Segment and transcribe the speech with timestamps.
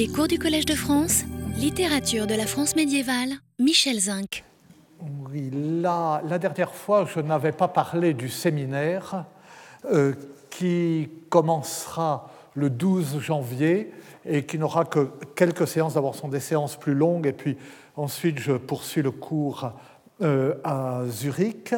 [0.00, 1.24] Les cours du Collège de France,
[1.58, 4.44] littérature de la France médiévale, Michel Zinc.
[5.28, 9.26] Oui, la, dernière fois, je n'avais pas parlé du séminaire
[9.92, 10.14] euh,
[10.48, 13.92] qui commencera le 12 janvier
[14.24, 15.92] et qui n'aura que quelques séances.
[15.92, 17.58] D'abord, sont des séances plus longues et puis
[17.94, 19.70] ensuite, je poursuis le cours
[20.22, 21.74] euh, à Zurich.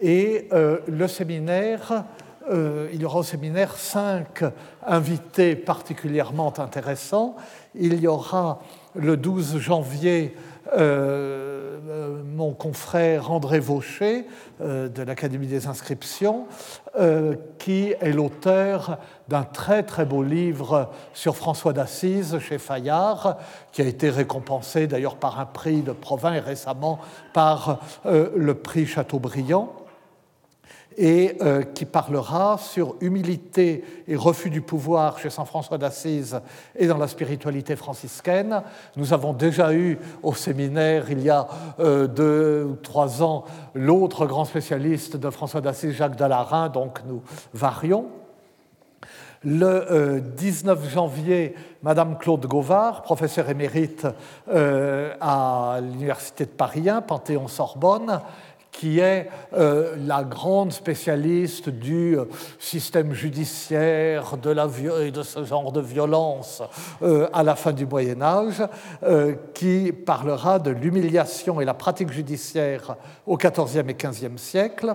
[0.00, 2.04] Et euh, le séminaire
[2.50, 4.44] euh, il y aura au séminaire cinq
[4.86, 7.36] invités particulièrement intéressants.
[7.74, 8.60] Il y aura
[8.94, 10.36] le 12 janvier
[10.76, 14.26] euh, euh, mon confrère André Vaucher
[14.60, 16.46] de l'Académie des inscriptions,
[17.58, 23.38] qui est l'auteur d'un très très beau livre sur François d'Assise chez Fayard,
[23.72, 26.98] qui a été récompensé d'ailleurs par un prix de Provins et récemment
[27.32, 29.85] par le prix Chateaubriand
[30.96, 36.40] et euh, qui parlera sur humilité et refus du pouvoir chez Saint François d'Assise
[36.74, 38.62] et dans la spiritualité franciscaine.
[38.96, 41.46] Nous avons déjà eu au séminaire, il y a
[41.80, 43.44] euh, deux ou trois ans,
[43.74, 47.22] l'autre grand spécialiste de François d'Assise, Jacques Dallarin, donc nous
[47.52, 48.06] varions.
[49.44, 54.06] Le 19 euh, janvier, Madame Claude Gauvard, professeure émérite
[54.50, 58.22] à l'Université de Paris 1, Panthéon-Sorbonne,
[58.78, 62.26] qui est euh, la grande spécialiste du euh,
[62.58, 64.54] système judiciaire de
[65.02, 66.62] et de ce genre de violence
[67.02, 68.62] euh, à la fin du Moyen Âge,
[69.54, 74.94] qui parlera de l'humiliation et la pratique judiciaire au XIVe et XVe siècle.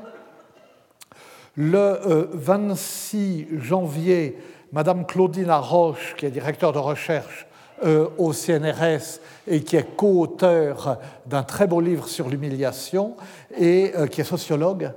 [1.55, 4.37] Le 26 janvier,
[4.71, 7.47] Madame Claudine Roche, qui est directeur de recherche
[8.17, 13.15] au CNRS et qui est co-auteur d'un très beau livre sur l'humiliation
[13.57, 14.91] et euh, qui est sociologue.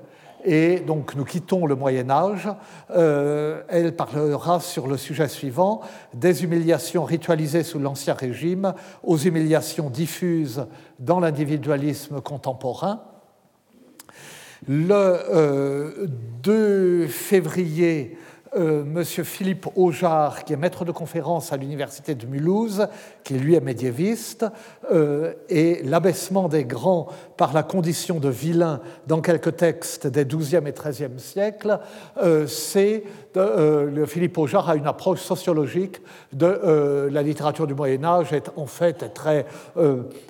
[0.45, 2.49] Et donc nous quittons le Moyen Âge.
[2.91, 5.81] Euh, elle parlera sur le sujet suivant,
[6.13, 10.67] des humiliations ritualisées sous l'Ancien Régime aux humiliations diffuses
[10.99, 13.01] dans l'individualisme contemporain.
[14.69, 16.09] Le
[16.43, 18.17] 2 février,
[18.57, 22.87] euh, Monsieur Philippe Aujar, qui est maître de conférence à l'université de Mulhouse,
[23.25, 24.47] qui lui est médiéviste,
[24.93, 30.63] euh, et l'abaissement des grands par la condition de vilain dans quelques textes des XIIe
[30.67, 31.81] et XIIIe siècles,
[32.23, 33.03] euh, c'est
[34.07, 36.01] Philippe Aujar a une approche sociologique
[36.33, 39.45] de la littérature du Moyen Âge, est en fait très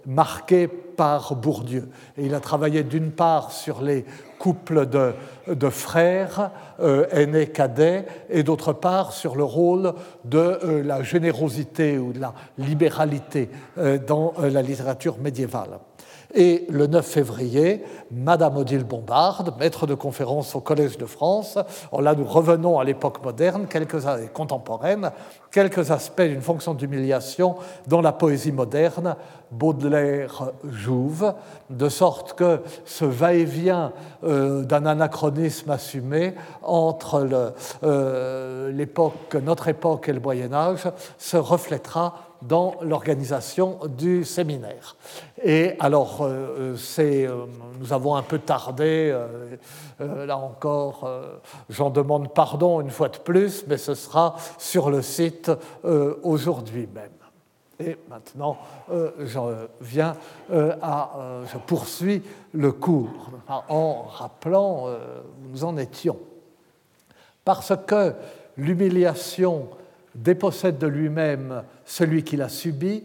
[0.06, 1.88] marquée par Bourdieu.
[2.16, 4.06] Et il a travaillé d'une part sur les
[4.44, 9.94] couples de, frères, euh, aînés cadets, et d'autre part sur le rôle
[10.26, 15.78] de euh, la générosité ou de la libéralité euh, dans la littérature médiévale.
[16.36, 21.58] Et le 9 février, Madame Odile Bombard, maître de conférence au Collège de France.
[22.00, 25.12] là, nous revenons à l'époque moderne, quelques contemporaine,
[25.52, 27.54] quelques aspects d'une fonction d'humiliation
[27.86, 29.14] dans la poésie moderne,
[29.52, 31.34] Baudelaire Jouve,
[31.70, 33.92] de sorte que ce va-et-vient
[34.24, 37.52] euh, d'un anachronisme assumé entre
[37.84, 38.72] euh,
[39.40, 44.96] notre époque et le Moyen Âge se reflètera dans l'organisation du séminaire.
[45.42, 47.28] Et alors, euh, c'est,
[47.80, 49.16] nous avons un peu tardé,
[49.98, 51.08] là encore,
[51.68, 55.50] j'en demande pardon une fois de plus, mais ce sera sur le site
[56.22, 57.10] aujourd'hui même.
[57.80, 58.56] Et maintenant,
[58.90, 59.38] euh, je
[59.80, 60.16] viens
[60.52, 62.22] euh, à, euh, je poursuis
[62.52, 66.18] le cours en rappelant où nous en étions.
[67.44, 68.14] Parce que
[68.56, 69.68] l'humiliation
[70.14, 73.04] dépossède de lui-même celui qui l'a subi,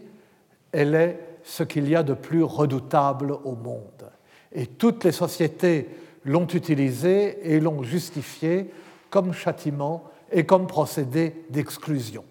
[0.72, 4.10] elle est ce qu'il y a de plus redoutable au monde.
[4.52, 5.88] Et toutes les sociétés
[6.24, 8.70] l'ont utilisée et l'ont justifiée
[9.10, 12.24] comme châtiment et comme procédé d'exclusion.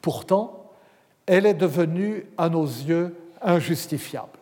[0.00, 0.70] Pourtant,
[1.26, 4.38] elle est devenue, à nos yeux, injustifiable.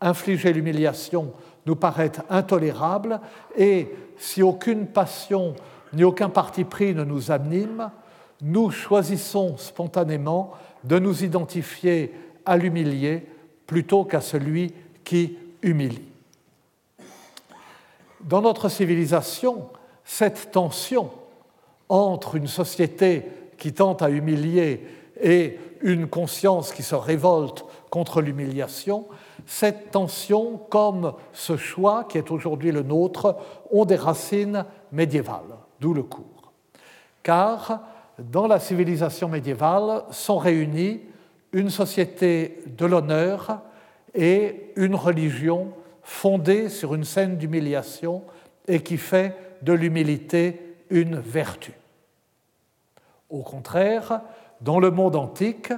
[0.00, 1.32] Infliger l'humiliation
[1.66, 3.20] nous paraît intolérable
[3.56, 3.88] et
[4.18, 5.54] si aucune passion
[5.92, 7.90] ni aucun parti pris ne nous anime,
[8.42, 10.52] nous choisissons spontanément
[10.84, 12.12] de nous identifier
[12.44, 13.26] à l'humilié
[13.66, 14.72] plutôt qu'à celui
[15.04, 16.08] qui humilie.
[18.20, 19.68] Dans notre civilisation,
[20.04, 21.10] cette tension
[21.88, 23.24] entre une société
[23.58, 24.86] qui tente à humilier
[25.20, 29.06] et une conscience qui se révolte contre l'humiliation,
[29.46, 33.36] cette tension, comme ce choix qui est aujourd'hui le nôtre,
[33.70, 36.52] ont des racines médiévales, d'où le cours.
[37.22, 37.80] Car
[38.18, 41.00] dans la civilisation médiévale sont réunies
[41.52, 43.60] une société de l'honneur
[44.14, 45.72] et une religion
[46.02, 48.22] fondée sur une scène d'humiliation
[48.68, 51.72] et qui fait de l'humilité une vertu.
[53.28, 54.20] Au contraire,
[54.60, 55.72] dans le monde antique,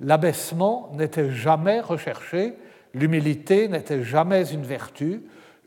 [0.00, 2.54] l'abaissement n'était jamais recherché,
[2.94, 5.22] l'humilité n'était jamais une vertu,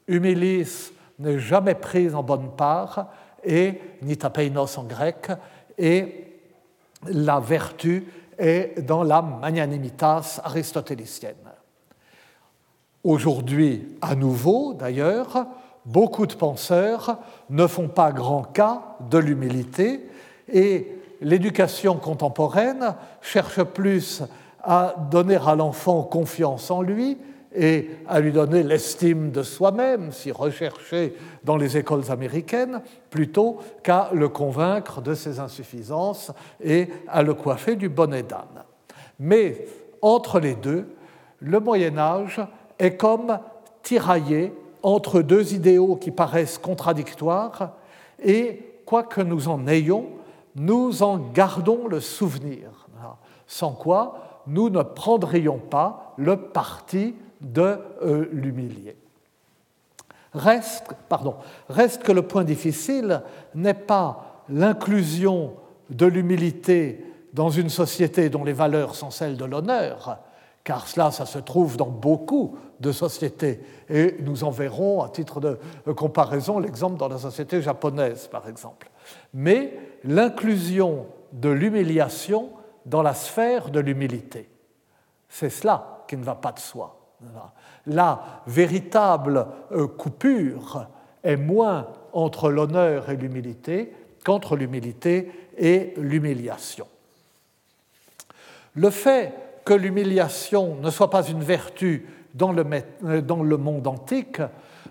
[0.08, 3.12] humilis n'est jamais prise en bonne part,
[3.44, 5.30] et nitapeinos en grec,
[5.78, 6.40] et
[7.08, 8.06] la vertu
[8.38, 11.36] est dans la magnanimitas aristotélicienne.
[13.04, 15.46] Aujourd'hui, à nouveau d'ailleurs,
[15.86, 17.20] beaucoup de penseurs
[17.50, 20.10] ne font pas grand cas de l'humilité
[20.52, 24.24] et l'éducation contemporaine cherche plus
[24.64, 27.18] à donner à l'enfant confiance en lui
[27.56, 34.10] et à lui donner l'estime de soi-même, si recherché dans les écoles américaines, plutôt qu'à
[34.14, 36.32] le convaincre de ses insuffisances
[36.64, 38.64] et à le coiffer du bonnet d'âne.
[39.20, 39.66] Mais
[40.02, 40.88] entre les deux,
[41.40, 42.42] le Moyen Âge
[42.80, 43.40] est comme
[43.84, 44.54] tiraillé
[44.84, 47.74] entre deux idéaux qui paraissent contradictoires
[48.24, 50.08] et, quoi que nous en ayons,
[50.56, 52.88] nous en gardons le souvenir,
[53.48, 58.96] sans quoi nous ne prendrions pas le parti de euh, l'humilier.
[60.34, 61.36] Reste, pardon,
[61.70, 63.22] reste que le point difficile
[63.54, 65.54] n'est pas l'inclusion
[65.90, 70.20] de l'humilité dans une société dont les valeurs sont celles de l'honneur,
[70.64, 73.62] car cela, ça se trouve dans beaucoup de sociétés.
[73.90, 75.58] Et nous en verrons, à titre de
[75.94, 78.90] comparaison, l'exemple dans la société japonaise, par exemple.
[79.34, 82.50] Mais l'inclusion de l'humiliation
[82.86, 84.50] dans la sphère de l'humilité.
[85.30, 86.95] C'est cela qui ne va pas de soi.
[87.88, 90.88] La véritable euh, coupure
[91.24, 96.88] est moins entre l'honneur et l'humilité qu'entre l'humilité et l'humiliation.
[98.74, 99.34] Le fait
[99.64, 102.66] que l'humiliation ne soit pas une vertu dans le,
[103.06, 104.42] euh, monde antique,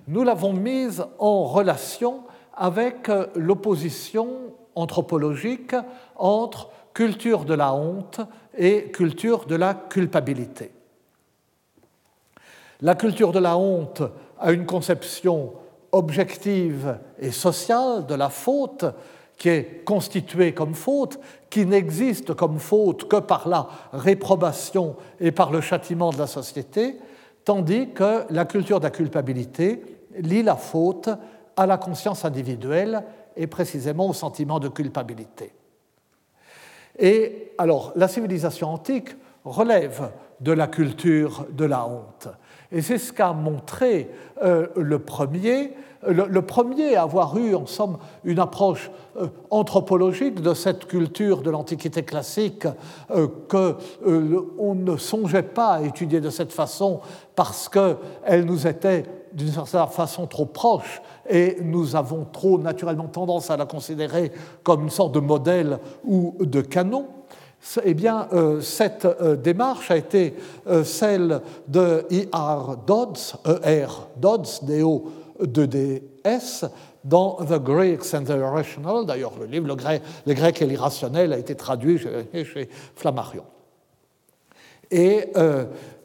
[0.09, 2.25] nous l'avons mise en relation
[2.55, 5.75] avec euh, l'opposition anthropologique
[6.17, 8.21] entre culture de la honte
[8.57, 10.74] et culture de la culpabilité.
[12.85, 14.03] La culture de la honte
[14.39, 15.55] a une conception
[15.91, 18.85] objective et sociale de la faute
[19.39, 25.51] qui est constituée comme faute, qui n'existe comme faute que par la réprobation et par
[25.51, 26.99] le châtiment de la société,
[27.47, 29.83] tandis que la culture de la culpabilité
[30.19, 31.09] lie la faute
[31.57, 33.03] à la conscience individuelle
[33.35, 35.55] et précisément au sentiment de culpabilité.
[36.99, 40.11] Et alors, la civilisation antique relève
[40.41, 42.29] de la culture de la honte.
[42.75, 44.11] Et c'est ce qu'a montré
[44.43, 45.75] euh, le premier,
[46.07, 51.51] le, premier à avoir eu, en somme, une approche euh, anthropologique de cette culture de
[51.51, 52.67] l'Antiquité classique
[53.13, 57.01] euh, qu'on ne songeait pas à étudier de cette façon
[57.37, 61.01] parce qu'elle nous était d'une certaine façon trop proche
[61.31, 64.33] et nous avons trop naturellement tendance à la considérer
[64.65, 67.07] comme une sorte de modèle ou de canon.
[67.85, 70.35] Eh bien, euh, cette euh, démarche a été
[70.67, 72.77] euh, celle de I.R.
[72.87, 74.09] Dodds, E.R.
[74.17, 75.11] Dodds, D.O.
[75.41, 76.65] de D.S.,
[77.05, 79.05] dans The Greeks and the Irrational.
[79.05, 83.45] D'ailleurs, le livre le grec, le grec, et l'irrationnel a été traduit chez Flammarion.
[84.91, 85.31] Et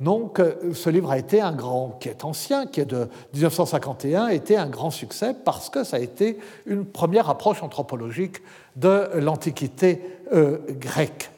[0.01, 0.41] donc,
[0.73, 4.57] ce livre a été un grand, qui est ancien, qui est de 1951, a été
[4.57, 8.41] un grand succès parce que ça a été une première approche anthropologique
[8.75, 10.01] de l'Antiquité
[10.81, 11.31] grecque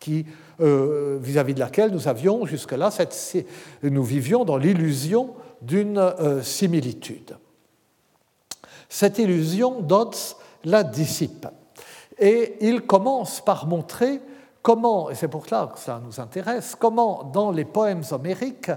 [0.00, 0.26] qui,
[0.60, 2.90] euh, vis-à-vis de laquelle nous avions jusque-là,
[3.82, 7.36] nous vivions dans l'illusion d'une euh, similitude.
[8.88, 11.46] Cette illusion, Dodds la dissipe.
[12.18, 14.20] Et il commence par montrer
[14.62, 18.70] comment, et c'est pour cela que ça nous intéresse, comment dans les poèmes homériques,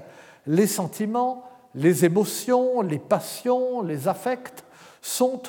[0.46, 1.44] les sentiments,
[1.76, 4.64] les émotions, les passions, les affects
[5.02, 5.42] sont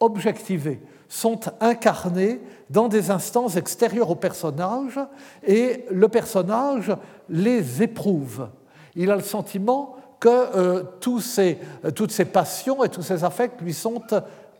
[0.00, 4.98] objectivés, sont incarnés dans des instances extérieures au personnage
[5.46, 6.94] et le personnage
[7.28, 8.48] les éprouve.
[8.94, 10.82] Il a le sentiment que euh,
[11.20, 11.58] ces,
[11.94, 14.02] toutes ces passions et tous ces affects lui sont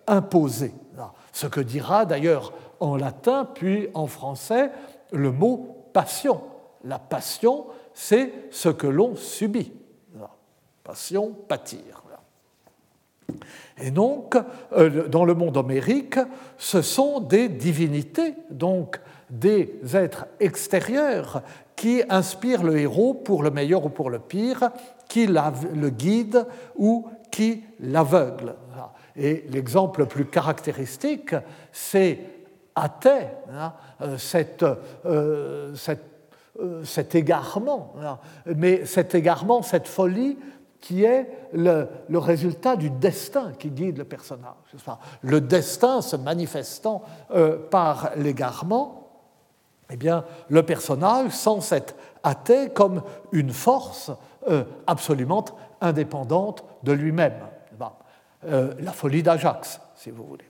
[0.07, 0.75] imposés.
[1.33, 4.71] Ce que dira d'ailleurs en latin puis en français
[5.13, 6.43] le mot passion.
[6.85, 9.73] La passion, c'est ce que l'on subit.
[10.85, 11.96] Passion, pâtir.
[13.79, 14.37] Et donc,
[14.73, 16.19] euh, dans le monde homérique,
[16.57, 21.43] ce sont des divinités, donc des êtres extérieurs
[21.75, 24.71] qui inspirent le héros pour le meilleur ou pour le pire,
[25.09, 28.55] qui le guident ou qui l'aveuglent.
[29.15, 31.35] Et l'exemple le plus caractéristique,
[31.73, 32.19] c'est
[32.79, 34.19] Athée, hein, euh,
[35.07, 35.75] euh,
[36.85, 37.95] cet égarement.
[38.03, 38.19] Hein.
[38.55, 40.37] Mais cet égarement, cette folie,
[40.87, 44.55] qui est le, résultat du destin qui guide le personnage.
[45.23, 47.03] Le destin se manifestant
[47.33, 49.09] euh, par l'égarement.
[49.91, 53.03] eh bien, le personnage sent cette athée comme
[53.33, 54.13] une force
[54.47, 55.45] euh, absolument
[55.81, 57.41] indépendante de lui-même.
[58.45, 60.49] Euh, la folie d'Ajax, si vous voulez.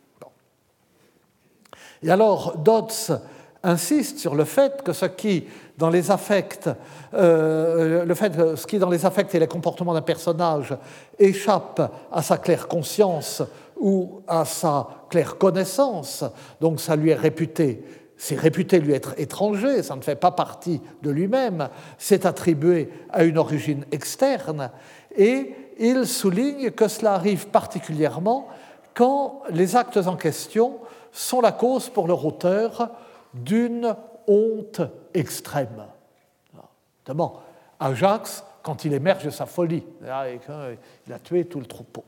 [2.02, 3.22] Et alors, Dodds
[3.62, 6.70] insiste sur le fait que ce qui, dans les affects,
[7.14, 10.76] euh, le fait ce qui, dans les affects et les comportements d'un personnage,
[11.18, 13.42] échappe à sa claire conscience
[13.78, 16.24] ou à sa claire connaissance,
[16.60, 17.84] donc ça lui est réputé
[18.16, 21.68] c'est réputé lui être étranger, ça ne fait pas partie de lui-même,
[21.98, 24.70] c'est attribué à une origine externe,
[25.14, 28.48] et il souligne que cela arrive particulièrement
[28.94, 30.78] quand les actes en question
[31.12, 32.90] sont la cause pour leur auteur
[33.34, 33.94] d'une
[34.26, 34.80] honte
[35.14, 35.84] extrême.
[37.00, 37.40] Notamment,
[37.78, 40.40] Ajax, quand il émerge de sa folie, et
[41.06, 42.04] il a tué tout le troupeau.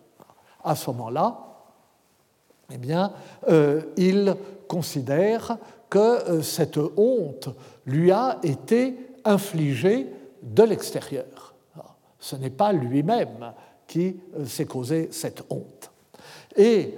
[0.65, 1.49] À ce moment-là,
[2.73, 3.13] eh bien,
[3.49, 5.57] euh, il considère
[5.89, 7.49] que euh, cette honte
[7.87, 10.07] lui a été infligée
[10.43, 11.55] de l'extérieur.
[12.19, 13.53] Ce n'est pas lui-même
[13.87, 15.91] qui euh, s'est causé cette honte.
[16.57, 16.95] Et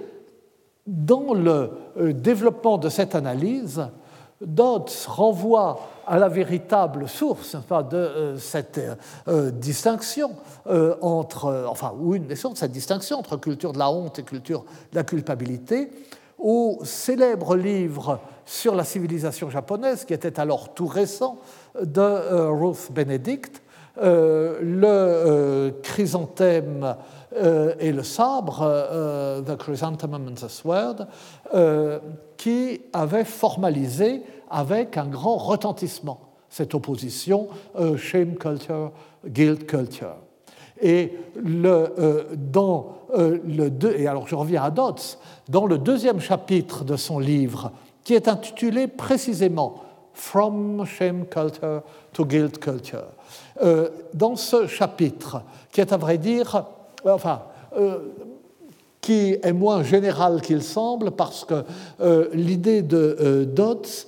[0.85, 1.71] dans le
[2.13, 3.81] développement de cette analyse,
[4.41, 7.55] Dodds renvoie à la véritable source
[7.89, 8.79] de cette
[9.53, 10.31] distinction
[11.01, 14.23] entre, enfin, ou une des sources de cette distinction entre culture de la honte et
[14.23, 15.89] culture de la culpabilité,
[16.41, 21.37] au célèbre livre sur la civilisation japonaise, qui était alors tout récent,
[21.79, 26.95] de euh, Ruth Benedict, euh, le euh, chrysanthème
[27.79, 31.07] et le sabre, The Chrysanthemum and the Sword,
[32.35, 36.19] qui avait formalisé avec un grand retentissement
[36.49, 37.47] cette opposition
[37.95, 38.91] shame culture,
[39.25, 40.17] guilt culture.
[40.81, 41.13] Et
[42.35, 45.17] dans le deux, et alors je reviens à Dodds,
[45.47, 47.71] dans le deuxième chapitre de son livre
[48.03, 49.83] qui est intitulé précisément
[50.13, 51.83] From Shame Culture
[52.13, 53.07] to Guilt Culture.
[53.63, 55.41] Euh, dans ce chapitre,
[55.71, 56.65] qui est à vrai dire,
[57.05, 57.43] euh, enfin,
[57.77, 57.99] euh,
[58.99, 61.63] qui est moins général qu'il semble, parce que
[62.33, 64.05] l'idée de Dodds,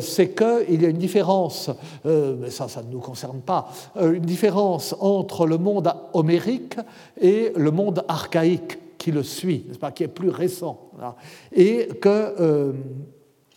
[0.00, 1.68] c'est qu'il y a une différence,
[2.04, 6.76] mais ça, ça ne nous concerne pas, une différence entre le monde homérique
[7.20, 10.78] et le monde archaïque qui le suit, pas, qui est plus récent,
[11.52, 12.72] et que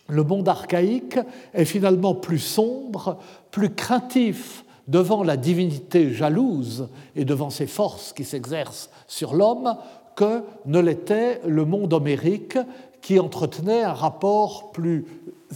[0.08, 1.20] le monde archaïque
[1.52, 3.18] est finalement plus sombre,
[3.52, 9.76] plus craintif devant la divinité jalouse et devant ses forces qui s'exercent sur l'homme
[10.16, 12.58] que ne l'était le monde homérique
[13.00, 15.04] qui entretenait un rapport plus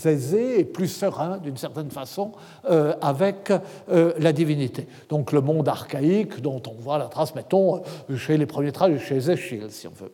[0.04, 2.32] aisé et plus serein, d'une certaine façon,
[2.70, 3.52] euh, avec
[3.88, 4.86] euh, la divinité.
[5.08, 7.82] Donc le monde archaïque dont on voit la trace, mettons,
[8.16, 10.12] chez les premiers traces, chez Échille, si on veut.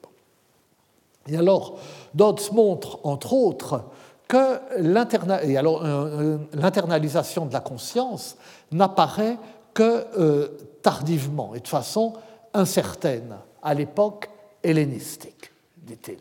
[1.29, 1.79] Et alors,
[2.15, 3.85] Dodds montre, entre autres,
[4.29, 8.37] que l'internalisation de la conscience
[8.75, 9.39] n'apparaît
[9.73, 10.49] que euh,
[10.83, 12.15] tardivement et de façon
[12.53, 14.29] incertaine à l'époque
[14.63, 16.19] hellénistique, dit-il.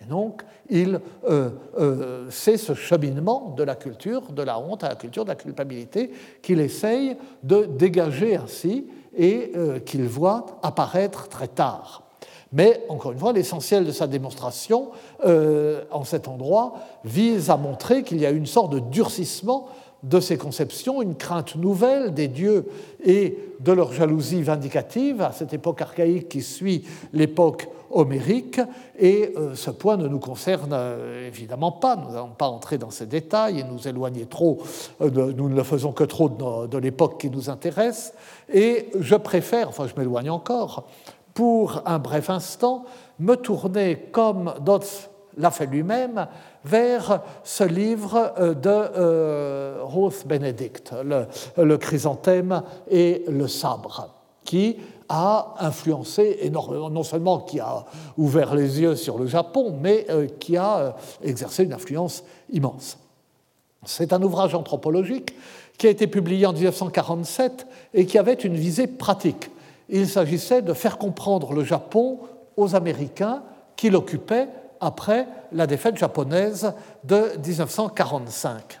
[0.00, 4.88] Et donc, il, euh, euh, c'est ce cheminement de la culture de la honte à
[4.88, 6.10] la culture de la culpabilité
[6.42, 9.52] qu'il essaye de dégager ainsi et
[9.86, 12.02] qu'il voit apparaître très tard.
[12.52, 14.90] Mais, encore une fois, l'essentiel de sa démonstration
[15.24, 19.68] en cet endroit vise à montrer qu'il y a une sorte de durcissement
[20.04, 22.66] de ces conceptions, une crainte nouvelle des dieux
[23.04, 28.60] et de leur jalousie vindicative à cette époque archaïque qui suit l'époque homérique.
[28.98, 31.96] Et euh, ce point ne nous concerne euh, évidemment pas.
[31.96, 34.58] Nous n'allons pas entrer dans ces détails et nous éloigner trop.
[35.00, 38.12] nous ne le faisons que trop de, de l'époque qui nous intéresse.
[38.52, 40.86] Et je préfère, enfin je m'éloigne encore,
[41.32, 42.84] pour un bref instant,
[43.18, 46.26] me tourner, comme Dodds l'a fait lui-même,
[46.64, 50.92] vers ce livre euh, de euh, Ruth Benedict,
[51.56, 54.14] le, chrysanthème et le sabre,
[54.44, 54.76] qui
[55.08, 57.84] a influencé énormément, non seulement qui a
[58.16, 62.98] ouvert les yeux sur le Japon, mais euh, qui a exercé une influence immense.
[63.84, 65.34] C'est un ouvrage anthropologique
[65.76, 69.50] qui a été publié en 1947 et qui avait une visée pratique
[69.88, 72.20] il s'agissait de faire comprendre le Japon
[72.56, 73.42] aux Américains
[73.76, 74.48] qui l'occupaient
[74.84, 76.72] après la défaite japonaise
[77.04, 78.80] de 1945.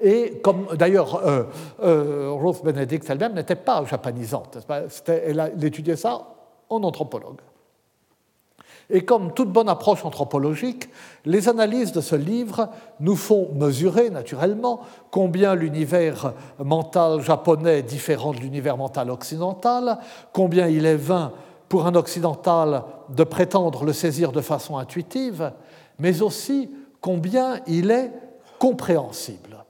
[0.00, 1.44] Et comme d'ailleurs euh,
[1.82, 4.58] euh, Ruth Benedict elle-même n'était pas japonisante,
[5.06, 6.22] elle étudiait ça
[6.68, 7.40] en anthropologue.
[8.90, 10.88] Et comme toute bonne approche anthropologique,
[11.26, 12.70] les analyses de ce livre
[13.00, 19.98] nous font mesurer naturellement combien l'univers mental japonais est différent de l'univers mental occidental,
[20.32, 21.32] combien il est vain
[21.68, 25.52] pour un occidental de prétendre le saisir de façon intuitive,
[25.98, 26.70] mais aussi
[27.00, 28.12] combien il est
[28.58, 29.64] compréhensible.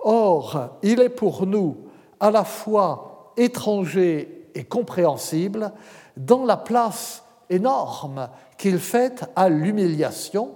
[0.00, 1.76] Or, il est pour nous
[2.18, 5.72] à la fois étranger et compréhensible
[6.16, 8.28] dans la place énorme
[8.58, 10.50] qu'il fait à l'humiliation,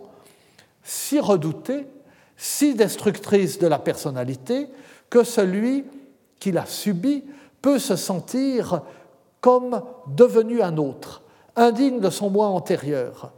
[0.82, 1.86] si redoutée,
[2.36, 4.68] si destructrice de la personnalité,
[5.08, 5.84] que celui
[6.38, 7.24] qui l'a subie
[7.62, 8.82] peut se sentir
[9.44, 11.20] comme devenu un autre,
[11.54, 13.30] indigne de son moi antérieur,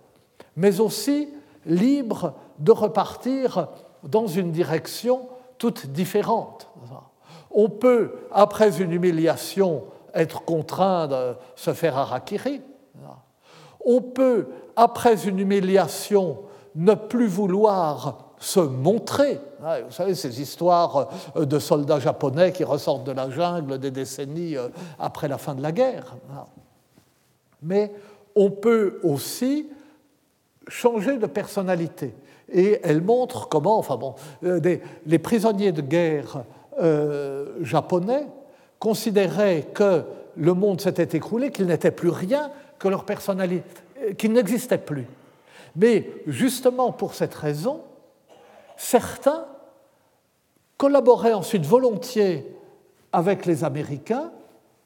[0.55, 1.35] mais aussi
[1.65, 3.67] libre de repartir
[4.05, 5.27] dans une direction
[5.59, 6.69] toute différente.
[7.51, 9.83] On peut, après une humiliation,
[10.15, 12.63] être contraint de se faire harakiri.
[13.85, 14.47] On peut,
[14.77, 16.39] après une humiliation,
[16.77, 19.41] ne plus vouloir se montrer.
[19.61, 24.69] Vous savez, ces histoires de soldats japonais qui ressortent de la jungle des décennies euh,
[24.99, 26.17] après la fin de la guerre.
[27.63, 27.93] Mais
[28.35, 29.69] on peut aussi
[30.69, 32.15] changer de personnalité.
[32.53, 34.15] Et elle montre comment, enfin bon,
[34.45, 34.61] euh,
[35.07, 36.45] les prisonniers de guerre
[36.81, 38.27] euh, japonais
[38.79, 40.05] considéraient que
[40.37, 43.65] le monde s'était écroulé, qu'il n'était plus rien, que leur personnalité,
[44.03, 45.07] euh, qu'il n'existait plus.
[45.75, 47.81] Mais justement pour cette raison,
[48.77, 49.47] certains
[50.77, 52.47] collaboraient ensuite volontiers
[53.13, 54.31] avec les Américains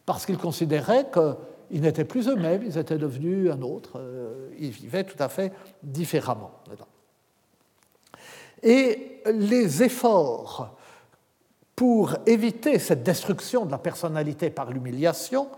[0.07, 5.05] parce qu'ils considéraient qu'ils n'étaient plus eux-mêmes, ils étaient devenus un autre, euh, ils vivaient
[5.05, 6.51] tout à fait différemment.
[8.63, 10.77] Et les efforts
[11.75, 15.49] pour éviter cette destruction de la personnalité par l'humiliation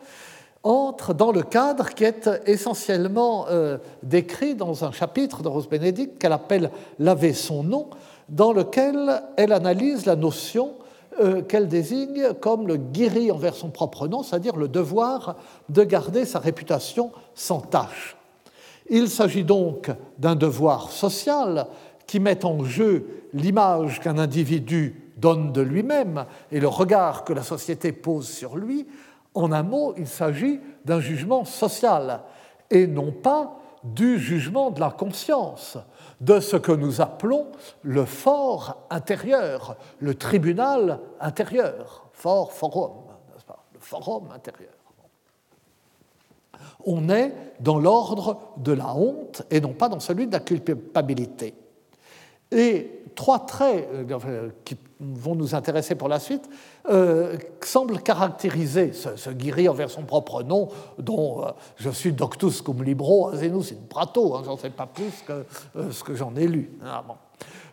[0.62, 6.18] entrent dans le cadre qui est essentiellement euh, décrit dans un chapitre de Rose Bénédicte
[6.18, 7.90] qu'elle appelle Laver son nom,
[8.28, 10.74] dans lequel elle analyse la notion
[11.20, 15.36] euh, qu'elle désigne comme le guéri envers son propre nom, c'est-à-dire le devoir
[15.68, 18.16] de garder sa réputation sans tâche.
[18.88, 21.66] Il s'agit donc d'un devoir social
[22.06, 27.42] qui met en jeu l'image qu'un individu donne de lui-même et le regard que la
[27.42, 28.86] société pose sur lui,
[29.34, 32.20] en un mot, il s'agit d'un jugement social
[32.70, 35.78] et non pas du jugement de la conscience,
[36.22, 37.48] de ce que nous appelons
[37.82, 42.92] le fort intérieur, le tribunal intérieur, fort forum,
[43.74, 44.70] le forum intérieur.
[46.84, 51.54] On est dans l'ordre de la honte et non pas dans celui de la culpabilité.
[52.52, 56.48] Et trois traits euh, qui vont nous intéresser pour la suite
[56.88, 62.62] euh, semblent caractériser ce, ce, guéri envers son propre nom, dont euh, je suis doctus
[62.62, 65.44] cum libro, azenus in prato, hein, j'en sais pas plus que
[65.90, 66.70] ce que j'en ai lu.
[66.84, 67.04] Ah,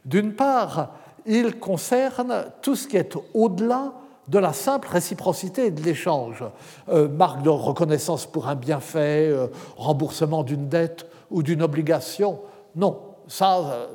[0.05, 0.91] D'une part,
[1.25, 3.93] il concerne tout ce qui est au-delà
[4.27, 6.43] de la simple réciprocité et de l'échange.
[6.87, 9.33] marque de reconnaissance pour un bienfait,
[9.75, 12.39] remboursement d'une dette ou d'une obligation.
[12.75, 13.87] Non, ça,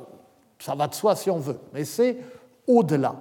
[0.59, 2.17] ça va de soi si on veut, mais c'est
[2.67, 3.15] au-delà.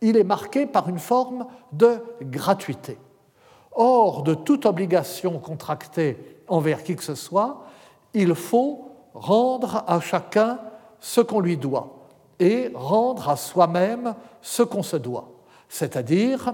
[0.00, 2.98] Il est marqué par une forme de gratuité.
[3.72, 7.64] Or, de toute obligation contractée envers qui que ce soit,
[8.12, 10.58] il faut rendre à chacun
[11.00, 12.02] ce qu'on lui doit
[12.38, 15.28] et rendre à soi-même ce qu'on se doit,
[15.68, 16.52] c'est-à-dire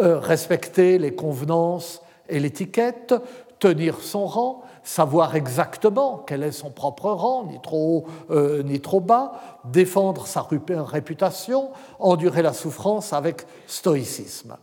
[0.00, 3.14] euh, respecter les convenances et l'étiquette,
[3.58, 8.80] tenir son rang, savoir exactement quel est son propre rang, ni trop haut euh, ni
[8.80, 9.32] trop bas,
[9.66, 14.56] défendre sa réputation, endurer la souffrance avec stoïcisme.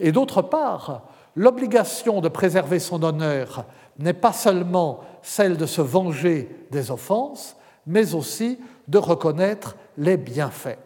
[0.00, 1.02] Et d'autre part,
[1.36, 3.66] l'obligation de préserver son honneur
[3.98, 7.54] n'est pas seulement celle de se venger des offenses,
[7.86, 10.78] mais aussi de reconnaître les bienfaits.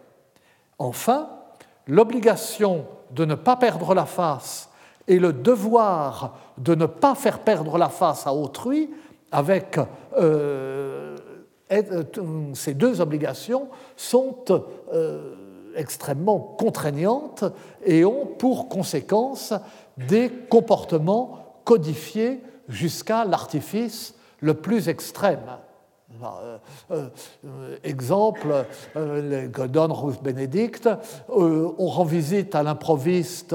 [0.81, 1.29] Enfin,
[1.87, 4.68] l'obligation de ne pas perdre la face
[5.09, 8.91] et le devoir de ne pas faire perdre la face à autrui
[9.33, 9.79] avec
[10.17, 11.17] euh,
[11.73, 12.05] euh,
[12.55, 14.37] ces deux obligations sont
[14.93, 15.35] euh,
[15.75, 17.45] extrêmement contraignantes
[17.85, 19.55] et ont pour conséquence
[19.97, 25.59] des comportements codifiés jusqu'à l'artifice le plus extrême.
[26.25, 26.59] Euh,
[26.91, 27.09] euh,
[27.45, 30.89] euh, exemple que donne Ruth Bénédicte,
[31.29, 33.55] on rend visite à l'improviste,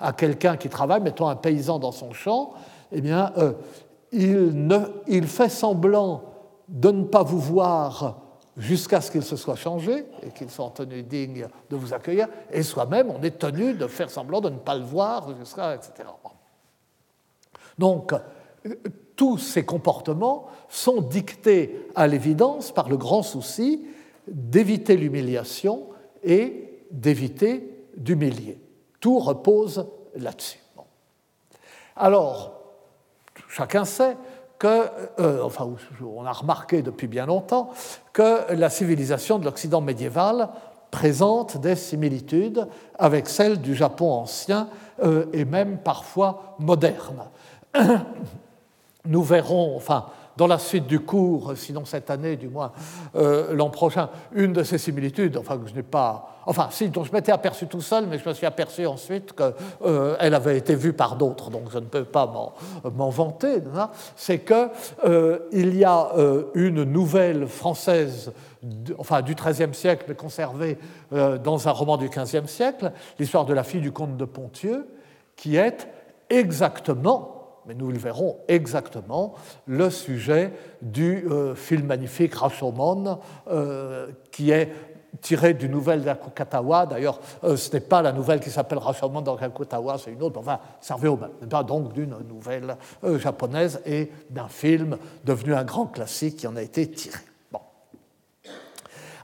[0.00, 2.54] à quelqu'un qui travaille, mettons un paysan dans son champ,
[2.92, 3.32] eh bien,
[4.12, 6.22] il, ne, il fait semblant
[6.68, 8.22] de ne pas vous voir
[8.56, 12.28] jusqu'à ce qu'il se soit changé et qu'il soit en tenue digne de vous accueillir,
[12.50, 16.08] et soi-même, on est tenu de faire semblant de ne pas le voir, jusqu'à, etc.
[17.78, 18.14] Donc,
[19.16, 23.86] tous ces comportements sont dictés à l'évidence par le grand souci
[24.28, 25.86] d'éviter l'humiliation
[26.22, 28.60] et d'éviter d'humilier.
[29.00, 30.60] Tout repose là-dessus.
[31.96, 32.52] Alors,
[33.48, 34.16] chacun sait
[34.58, 34.86] que,
[35.18, 35.68] euh, enfin,
[36.02, 37.70] on a remarqué depuis bien longtemps
[38.12, 40.50] que la civilisation de l'Occident médiéval
[40.90, 42.66] présente des similitudes
[42.98, 44.68] avec celle du Japon ancien
[45.02, 47.24] euh, et même parfois moderne.
[49.06, 52.72] Nous verrons, enfin, dans la suite du cours, sinon cette année, du moins
[53.14, 55.74] euh, l'an prochain, une de ces similitudes, enfin que je
[56.70, 60.16] si, dont je m'étais aperçu tout seul, mais je me suis aperçu ensuite qu'elle euh,
[60.20, 62.52] avait été vue par d'autres, donc je ne peux pas
[62.94, 63.62] m'en vanter,
[64.14, 64.70] c'est qu'il
[65.06, 66.08] euh, y a
[66.54, 68.32] une nouvelle française
[68.98, 70.78] enfin du XIIIe siècle, mais conservée
[71.10, 74.88] dans un roman du XVe siècle, l'histoire de la fille du comte de Pontieux,
[75.36, 75.88] qui est
[76.30, 77.35] exactement
[77.66, 79.34] mais nous le verrons exactement,
[79.66, 80.52] le sujet
[80.82, 84.72] du euh, film magnifique Rashomon, euh, qui est
[85.20, 86.86] tiré d'une nouvelle d'Akukatawa.
[86.86, 90.60] D'ailleurs, euh, ce n'est pas la nouvelle qui s'appelle Rashomon d'Akukatawa, c'est une autre, enfin,
[90.80, 91.30] servait au même.
[91.64, 92.76] Donc d'une nouvelle
[93.18, 97.18] japonaise et d'un film devenu un grand classique qui en a été tiré.
[97.50, 97.60] Bon.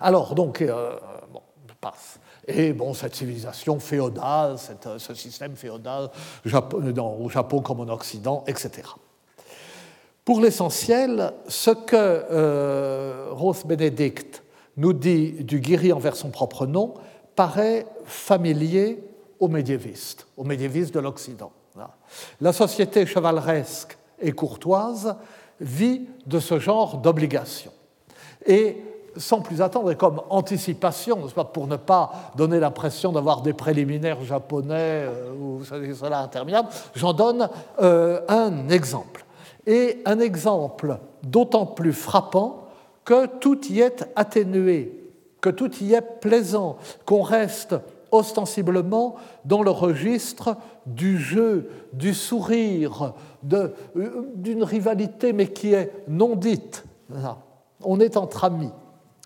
[0.00, 0.64] Alors, donc,
[1.32, 2.18] bon, je passe.
[2.54, 6.10] Et bon, cette civilisation féodale, euh, ce système féodal
[6.44, 8.70] au Japon comme en Occident, etc.
[10.24, 14.42] Pour l'essentiel, ce que euh, Rose Benedict
[14.76, 16.94] nous dit du guéri envers son propre nom
[17.34, 19.02] paraît familier
[19.40, 21.52] aux médiévistes, aux médiévistes de l'Occident.
[22.40, 25.16] La société chevaleresque et courtoise
[25.60, 27.72] vit de ce genre d'obligations.
[28.46, 28.76] Et
[29.16, 31.18] sans plus attendre et comme anticipation,
[31.52, 37.48] pour ne pas donner l'impression d'avoir des préliminaires japonais euh, ou cela interminable, j'en donne
[37.80, 39.24] euh, un exemple.
[39.66, 42.68] Et un exemple d'autant plus frappant
[43.04, 47.76] que tout y est atténué, que tout y est plaisant, qu'on reste
[48.10, 53.14] ostensiblement dans le registre du jeu, du sourire,
[53.52, 53.68] euh,
[54.34, 56.84] d'une rivalité, mais qui est non dite.
[57.82, 58.70] On est entre amis.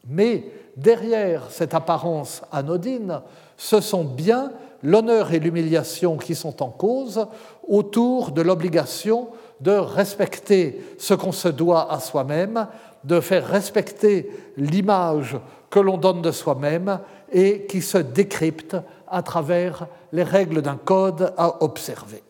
[0.08, 0.44] Mais
[0.76, 3.20] derrière cette apparence anodine,
[3.56, 7.26] ce sont bien l'honneur et l'humiliation qui sont en cause
[7.66, 9.28] autour de l'obligation
[9.60, 12.68] de respecter ce qu'on se doit à soi-même,
[13.04, 15.36] de faire respecter l'image
[15.70, 17.00] que l'on donne de soi-même
[17.32, 18.76] et qui se décrypte
[19.08, 22.22] à travers les règles d'un code à observer.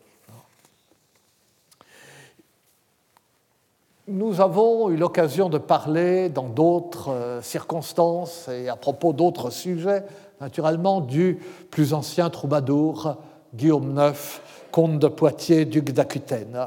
[4.09, 10.05] Nous avons eu l'occasion de parler dans d'autres euh, circonstances et à propos d'autres sujets,
[10.39, 11.41] naturellement, du
[11.71, 13.17] plus ancien troubadour
[13.53, 14.39] Guillaume IX,
[14.71, 16.57] comte de Poitiers, duc d'Aquitaine,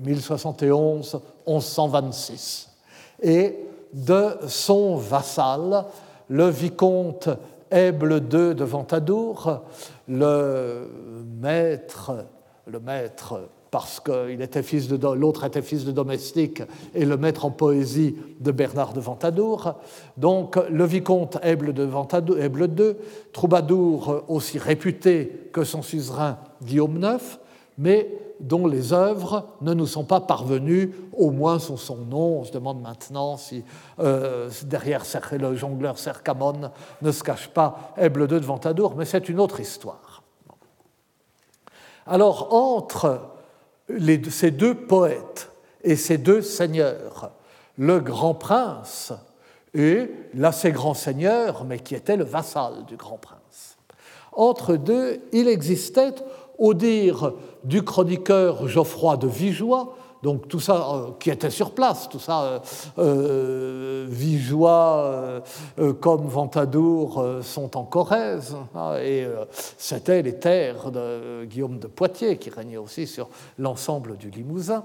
[0.00, 2.68] 1071-1126,
[3.20, 3.58] et
[3.92, 5.84] de son vassal,
[6.28, 7.28] le vicomte
[7.72, 9.62] Aible II de Ventadour,
[10.06, 10.88] le
[11.40, 12.12] maître,
[12.66, 14.12] le maître parce que
[15.16, 16.62] l'autre était fils de domestique
[16.94, 19.74] et le maître en poésie de Bernard de Ventadour.
[20.16, 22.94] Donc le vicomte Aible de Ventadour, II,
[23.32, 27.40] troubadour aussi réputé que son suzerain Guillaume IX,
[27.76, 32.38] mais dont les œuvres ne nous sont pas parvenues, au moins sous son nom.
[32.38, 33.64] On se demande maintenant si
[33.98, 36.70] euh, derrière le jongleur Sercamon
[37.02, 40.22] ne se cache pas Aible II de Ventadour, mais c'est une autre histoire.
[42.06, 43.33] Alors entre
[44.30, 45.50] ces deux poètes
[45.82, 47.30] et ces deux seigneurs,
[47.76, 49.12] le grand prince
[49.74, 53.76] et l'assez grand seigneur, mais qui était le vassal du grand prince.
[54.32, 56.14] Entre deux, il existait,
[56.58, 57.32] au dire
[57.64, 62.42] du chroniqueur Geoffroy de Vigeois, donc tout ça euh, qui était sur place, tout ça,
[62.42, 62.58] euh,
[62.98, 65.42] euh Vigeois
[66.00, 69.26] comme Ventadour sont en Corrèze, hein, et
[69.78, 74.84] c'était les terres de Guillaume de Poitiers qui régnait aussi sur l'ensemble du Limousin.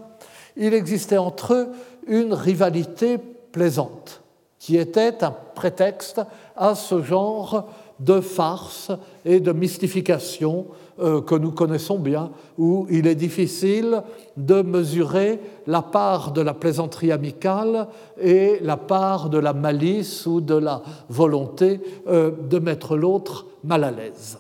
[0.56, 1.70] Il existait entre eux
[2.08, 4.22] une rivalité plaisante
[4.58, 6.22] qui était un prétexte
[6.56, 8.92] à ce genre de farce
[9.26, 10.68] et de mystification
[11.00, 14.04] que nous connaissons bien, où il est difficile
[14.36, 17.88] de mesurer la part de la plaisanterie amicale
[18.20, 23.84] et la part de la malice ou de la volonté euh, de mettre l'autre mal
[23.84, 24.40] à l'aise.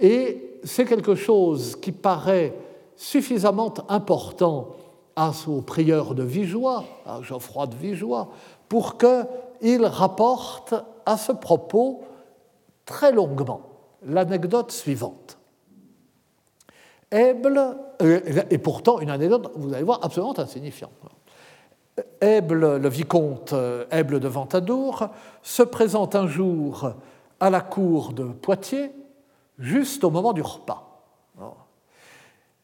[0.00, 2.54] Et c'est quelque chose qui paraît
[2.96, 4.68] suffisamment important
[5.48, 8.28] aux prieurs de Vigeois, à Geoffroy de Vigeois,
[8.68, 12.02] pour qu'il rapporte à ce propos
[12.86, 13.67] très longuement
[14.02, 15.38] l'anecdote suivante.
[17.10, 20.92] Eble, euh, et pourtant une anecdote, vous allez voir, absolument insignifiante.
[22.20, 23.54] Eble, le vicomte
[23.90, 25.08] Eble euh, de Ventadour,
[25.42, 26.92] se présente un jour
[27.40, 28.92] à la cour de Poitiers,
[29.58, 30.84] juste au moment du repas.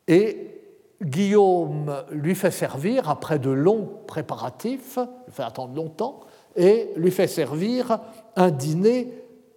[0.06, 0.60] Et
[1.02, 6.20] Guillaume lui fait servir, après de longs préparatifs, il fait attendre longtemps,
[6.56, 7.98] et lui fait servir
[8.36, 9.12] un dîner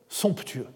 [0.07, 0.67] somptueux.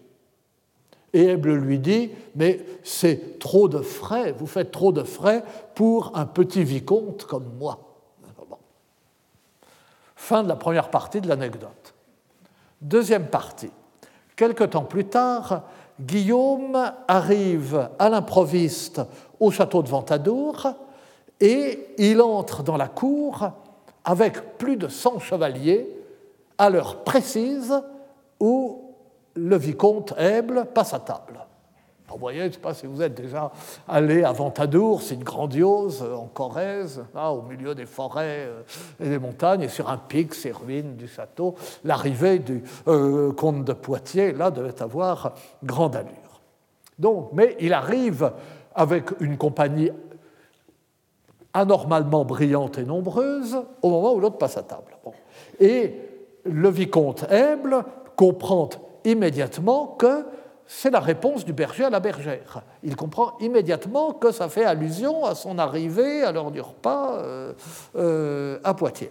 [1.12, 5.44] Et Eble lui dit, mais c'est trop de frais, vous faites trop de frais
[5.74, 7.78] pour un petit vicomte comme moi.
[10.16, 11.94] Fin de la première partie de l'anecdote.
[12.80, 13.70] Deuxième partie.
[14.36, 15.62] Quelque temps plus tard,
[16.00, 19.02] Guillaume arrive à l'improviste
[19.40, 20.68] au château de Ventadour
[21.40, 23.50] et il entre dans la cour
[24.04, 25.88] avec plus de 100 chevaliers
[26.58, 27.74] à l'heure précise
[28.40, 28.81] où
[29.34, 31.46] le vicomte Aible passe à table.
[32.08, 33.50] Vous voyez, je ne sais pas si vous êtes déjà
[33.88, 38.62] allé à Ventadour, c'est une grandiose en Corrèze, là, au milieu des forêts euh,
[39.00, 41.54] et des montagnes, et sur un pic, ces ruines du château.
[41.84, 46.40] L'arrivée du euh, comte de Poitiers, là, devait avoir grande allure.
[46.98, 48.30] Donc, mais il arrive
[48.74, 49.90] avec une compagnie
[51.54, 54.96] anormalement brillante et nombreuse au moment où l'autre passe à table.
[55.60, 55.94] Et
[56.44, 57.84] le vicomte Aible
[58.16, 58.68] comprend
[59.04, 60.24] immédiatement que
[60.66, 62.62] c'est la réponse du berger à la bergère.
[62.82, 67.52] Il comprend immédiatement que ça fait allusion à son arrivée à l'heure du repas euh,
[67.96, 69.10] euh, à Poitiers.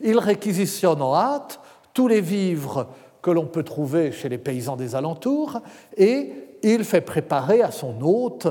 [0.00, 1.60] Il réquisitionne en hâte
[1.92, 2.88] tous les vivres
[3.22, 5.60] que l'on peut trouver chez les paysans des alentours
[5.96, 8.46] et il fait préparer à son hôte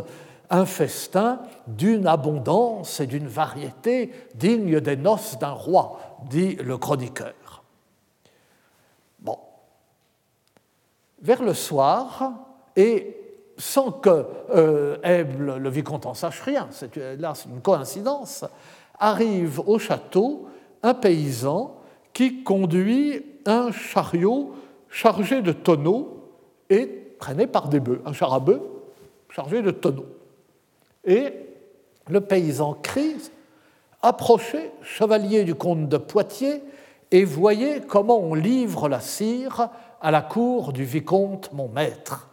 [0.50, 7.34] un festin d'une abondance et d'une variété digne des noces d'un roi, dit le chroniqueur.
[11.24, 12.34] Vers le soir,
[12.76, 13.18] et
[13.58, 14.98] sans que euh,
[15.38, 16.70] le vicomte en sache rien,
[17.18, 18.46] là c'est une coïncidence,
[19.00, 20.48] arrive au château
[20.84, 21.76] un paysan
[22.14, 24.54] qui conduit un chariot
[24.90, 26.30] chargé de tonneaux
[26.70, 28.62] et traîné par des bœufs, un char à bœufs
[29.30, 30.06] chargé de tonneaux.
[31.06, 31.34] Et
[32.08, 33.16] le paysan crie
[34.06, 36.62] Approchez, chevalier du comte de Poitiers,
[37.10, 39.70] et voyez comment on livre la cire
[40.04, 42.28] à la cour du vicomte mon maître.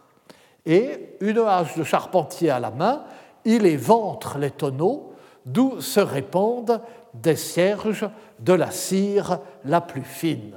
[0.65, 3.05] Et, une hache de charpentier à la main,
[3.45, 5.13] il éventre les tonneaux
[5.45, 6.81] d'où se répandent
[7.13, 8.07] des cierges
[8.39, 10.55] de la cire la plus fine.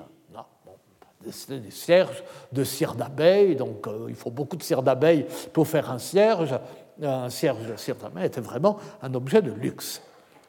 [1.48, 2.22] des cierges
[2.52, 6.58] de cire d'abeille, donc euh, il faut beaucoup de cire d'abeille pour faire un cierge.
[7.02, 10.02] Un cierge de cire d'abeille était vraiment un objet de luxe.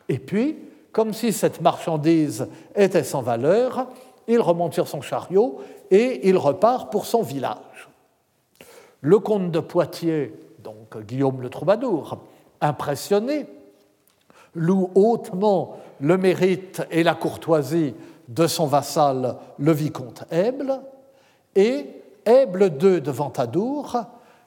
[0.10, 0.58] Et puis,
[0.92, 3.88] comme si cette marchandise était sans valeur,
[4.28, 5.60] il remonte sur son chariot
[5.92, 7.90] et il repart pour son village.
[9.02, 10.34] Le comte de Poitiers,
[10.64, 12.18] donc Guillaume le Troubadour,
[12.62, 13.46] impressionné,
[14.56, 17.94] loue hautement le mérite et la courtoisie
[18.28, 20.80] de son vassal le vicomte Aible,
[21.56, 21.86] et
[22.26, 23.98] Aible II de Ventadour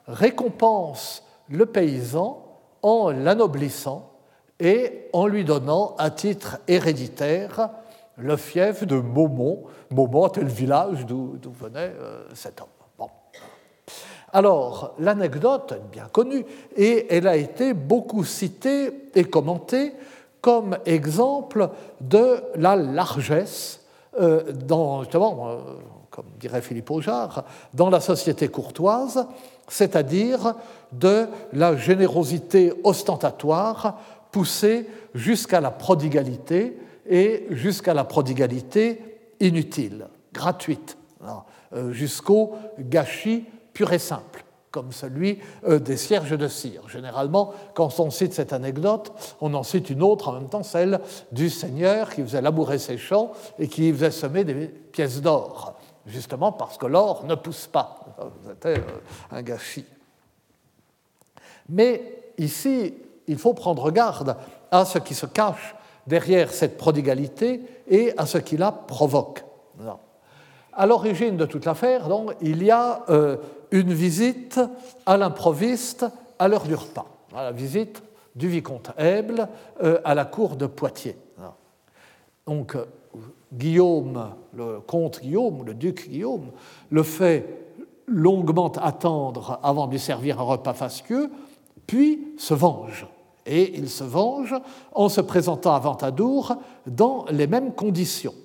[0.07, 2.45] récompense le paysan
[2.81, 4.11] en l'anoblissant
[4.59, 7.69] et en lui donnant à titre héréditaire
[8.19, 9.63] le fief de Maumont.
[9.91, 12.67] Maumont était le village d'où venait euh, cet homme.
[14.31, 19.93] Alors, l'anecdote est bien connue et elle a été beaucoup citée et commentée
[20.41, 23.81] comme exemple de la largesse
[24.19, 25.57] euh, dans, justement, euh,
[26.09, 29.27] comme dirait Philippe Augeard, dans la société courtoise,
[29.67, 30.55] c'est-à-dire
[30.91, 33.99] de la générosité ostentatoire
[34.31, 36.77] poussée jusqu'à la prodigalité,
[37.09, 39.01] et jusqu'à la prodigalité
[39.39, 40.97] inutile, gratuite,
[41.73, 46.87] euh, jusqu'au gâchis pur et simple, comme celui euh, des cierges de cire.
[46.87, 51.01] Généralement, quand on cite cette anecdote, on en cite une autre en même temps, celle
[51.31, 55.73] du Seigneur qui faisait labourer ses champs et qui faisait semer des pièces d'or,
[56.05, 58.05] justement parce que l'or ne pousse pas.
[58.47, 59.85] C'était euh, un gâchis.
[61.67, 62.93] Mais ici,
[63.27, 64.35] il faut prendre garde
[64.71, 65.75] à ce qui se cache
[66.09, 69.45] derrière cette prodigalité et à ce qui la provoque.
[70.73, 72.09] À l'origine de toute l'affaire,
[72.41, 73.37] il y a euh,
[73.71, 74.59] une visite
[75.05, 76.05] à l'improviste
[76.39, 78.01] à l'heure du repas, la visite
[78.35, 79.47] du vicomte Aible
[79.83, 81.17] euh, à la cour de Poitiers.
[82.47, 82.85] Donc, euh,
[83.53, 86.51] Guillaume, le comte Guillaume, le duc Guillaume,
[86.89, 87.45] le fait
[88.07, 91.29] longuement attendre avant de lui servir un repas fastueux,
[91.85, 93.07] puis se venge
[93.49, 94.55] et il se venge
[94.93, 98.35] en se présentant à Ventadour dans les mêmes conditions.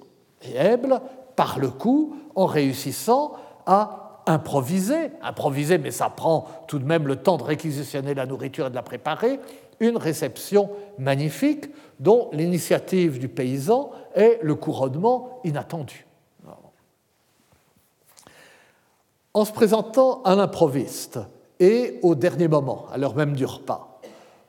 [0.42, 1.00] Et Eble,
[1.36, 3.32] par le coup, en réussissant
[3.66, 8.66] à improviser, improviser, mais ça prend tout de même le temps de réquisitionner la nourriture
[8.66, 9.38] et de la préparer,
[9.78, 11.66] une réception magnifique
[12.00, 16.06] dont l'initiative du paysan est le couronnement inattendu.
[19.34, 21.18] En se présentant à l'improviste
[21.60, 23.93] et au dernier moment, à l'heure même du repas,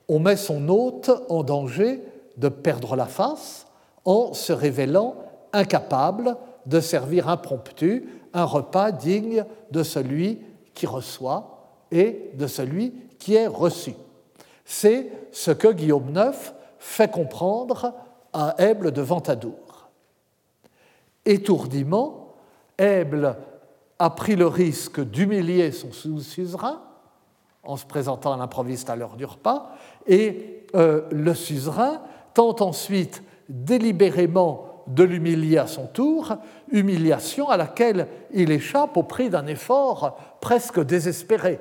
[0.07, 2.01] on met son hôte en danger
[2.37, 3.67] de perdre la face
[4.03, 5.15] en se révélant
[5.53, 10.41] incapable de servir impromptu un repas digne de celui
[10.73, 13.93] qui reçoit et de celui qui est reçu.
[14.65, 17.93] C'est ce que Guillaume IX fait comprendre
[18.33, 19.89] à Aible de Ventadour.
[21.23, 22.33] Étourdiment,
[22.77, 23.37] Aible
[23.97, 26.81] a pris le risque d'humilier son suzerain
[27.65, 29.75] en se présentant à l'improviste à l'heure du repas,
[30.07, 32.01] et euh, le suzerain
[32.33, 36.37] tente ensuite délibérément de l'humilier à son tour,
[36.71, 41.59] humiliation à laquelle il échappe au prix d'un effort presque désespéré,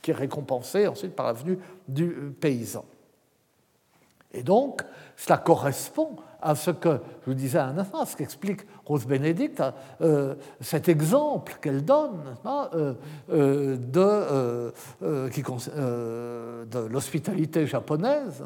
[0.00, 2.84] qui est récompensé ensuite par la venue du euh, paysan.
[4.36, 4.82] Et donc,
[5.16, 9.62] cela correspond à ce que je vous disais à instant, ce qu'explique Rose Bénédicte,
[10.02, 12.94] euh, cet exemple qu'elle donne euh,
[13.30, 13.76] euh,
[16.66, 18.44] de l'hospitalité japonaise,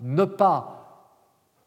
[0.00, 1.10] ne pas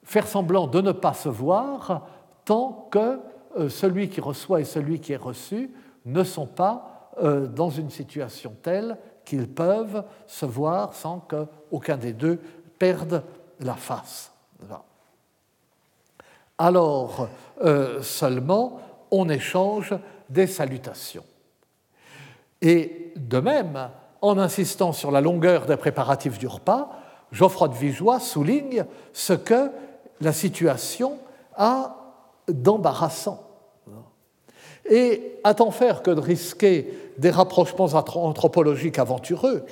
[0.03, 2.07] faire semblant de ne pas se voir
[2.45, 3.19] tant que
[3.67, 5.71] celui qui reçoit et celui qui est reçu
[6.05, 7.11] ne sont pas
[7.53, 12.39] dans une situation telle qu'ils peuvent se voir sans qu'aucun des deux
[12.79, 13.23] perde
[13.59, 14.31] la face.
[16.57, 17.27] Alors
[17.63, 18.79] euh, seulement
[19.11, 19.95] on échange
[20.29, 21.23] des salutations.
[22.61, 23.89] Et de même,
[24.21, 26.89] en insistant sur la longueur des préparatifs du repas,
[27.31, 29.71] Geoffroy de Vigeois souligne ce que
[30.19, 31.17] la situation
[31.55, 31.95] a
[32.47, 33.45] d'embarrassant.
[34.89, 39.63] Et à tant faire que de risquer des rapprochements anthropologiques aventureux,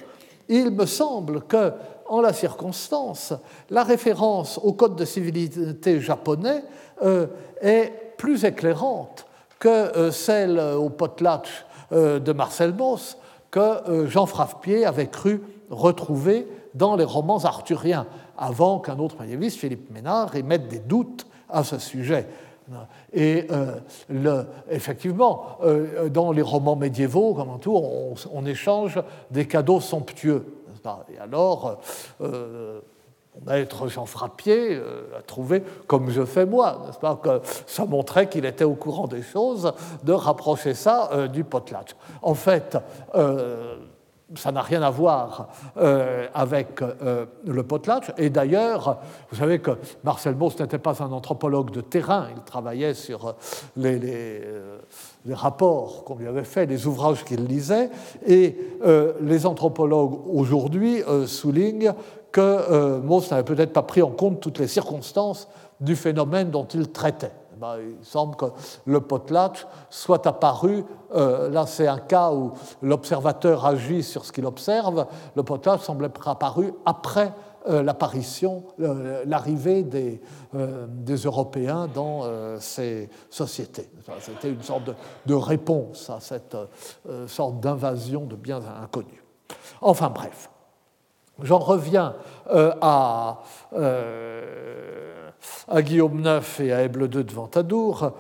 [0.47, 1.73] il me semble que
[2.07, 3.33] en la circonstance,
[3.69, 6.63] la référence au code de civilité japonais
[7.03, 7.27] euh,
[7.61, 9.25] est plus éclairante
[9.59, 13.17] que euh, celle au potlatch euh, de Marcel Mauss
[13.49, 18.05] que Jean Frapppier avait cru retrouver dans les romans arthuriens,
[18.37, 22.27] avant qu'un autre médiéviste, Philippe Ménard, émette des doutes à ce sujet.
[23.13, 23.47] Et
[24.69, 25.59] effectivement,
[26.11, 27.81] dans les romans médiévaux, comme tout,
[28.33, 30.56] on échange des cadeaux somptueux.
[31.13, 31.79] Et alors,
[32.21, 32.81] euh,
[33.45, 38.29] maître Jean Frappier euh, a trouvé, comme je fais moi, n'est-ce pas, que ça montrait
[38.29, 39.73] qu'il était au courant des choses,
[40.03, 41.95] de rapprocher ça euh, du potlatch.
[42.21, 42.77] En fait,
[44.35, 45.47] ça n'a rien à voir
[46.33, 48.11] avec le potlatch.
[48.17, 48.99] Et d'ailleurs,
[49.31, 49.71] vous savez que
[50.03, 53.35] Marcel Mauss n'était pas un anthropologue de terrain, il travaillait sur
[53.77, 54.41] les
[55.27, 57.89] les rapports qu'on lui avait faits, les ouvrages qu'il lisait,
[58.25, 61.93] et euh, les anthropologues aujourd'hui euh, soulignent
[62.31, 65.47] que euh, Mauss n'avait peut-être pas pris en compte toutes les circonstances
[65.81, 67.31] du phénomène dont il traitait.
[67.57, 68.45] Eh ben, il semble que
[68.85, 72.51] le potlatch soit apparu, là c'est un cas où
[72.83, 77.33] l'observateur agit sur ce qu'il observe, le potlatch semble être apparu après
[77.69, 80.21] euh, l'apparition, euh, l'arrivée des,
[80.55, 82.23] euh, des, Européens dans
[82.59, 83.89] ces sociétés.
[84.19, 84.89] C'était une sorte
[85.25, 86.55] de, réponse à cette
[87.27, 89.21] sorte d'invasion de biens inconnus.
[89.81, 90.49] Enfin bref,
[91.41, 92.15] j'en reviens
[92.49, 93.41] à,
[95.67, 98.13] à, Guillaume IX et à Aible II de Ventadour.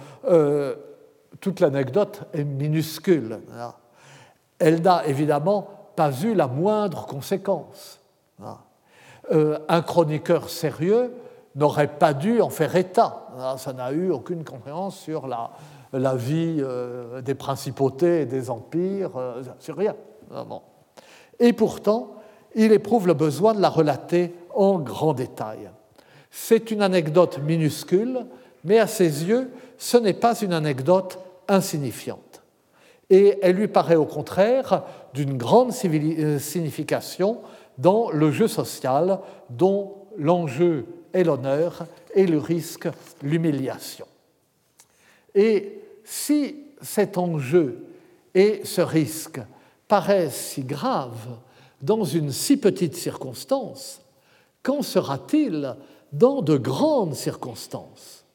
[1.39, 3.39] toute l'anecdote est minuscule.
[4.59, 7.99] Elle n'a évidemment pas eu la moindre conséquence.
[9.31, 11.13] Euh, un chroniqueur sérieux
[11.55, 13.27] n'aurait pas dû en faire état.
[13.57, 19.41] Ça n'a eu aucune conséquence sur la, vie euh, des principautés et des empires, euh,
[19.59, 19.95] sur rien.
[20.33, 20.45] Ah,
[21.39, 22.15] et pourtant,
[22.55, 25.69] il éprouve le besoin de la relater en grand détail.
[26.39, 28.25] C'est une anecdote minuscule,
[28.63, 32.41] mais à ses yeux, ce n'est pas une anecdote insignifiante.
[33.09, 34.83] Et elle lui paraît au contraire
[35.15, 37.39] d'une grande signification
[37.79, 39.19] dans le jeu social
[39.49, 42.87] dont l'enjeu est l'honneur et le risque
[43.23, 44.05] l'humiliation.
[45.33, 47.83] Et si cet enjeu
[48.35, 49.41] et ce risque
[49.87, 51.39] paraissent si graves
[51.81, 54.01] dans une si petite circonstance,
[54.61, 55.75] qu'en sera-t-il
[56.17, 58.25] dans de grandes circonstances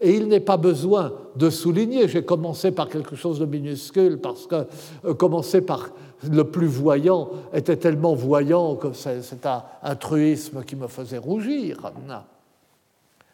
[0.00, 4.46] Et il n'est pas besoin de souligner, j'ai commencé par quelque chose de minuscule, parce
[4.46, 4.66] que
[5.04, 5.90] euh, commencer par
[6.30, 11.92] le plus voyant était tellement voyant que c'est un, truisme qui me faisait rougir.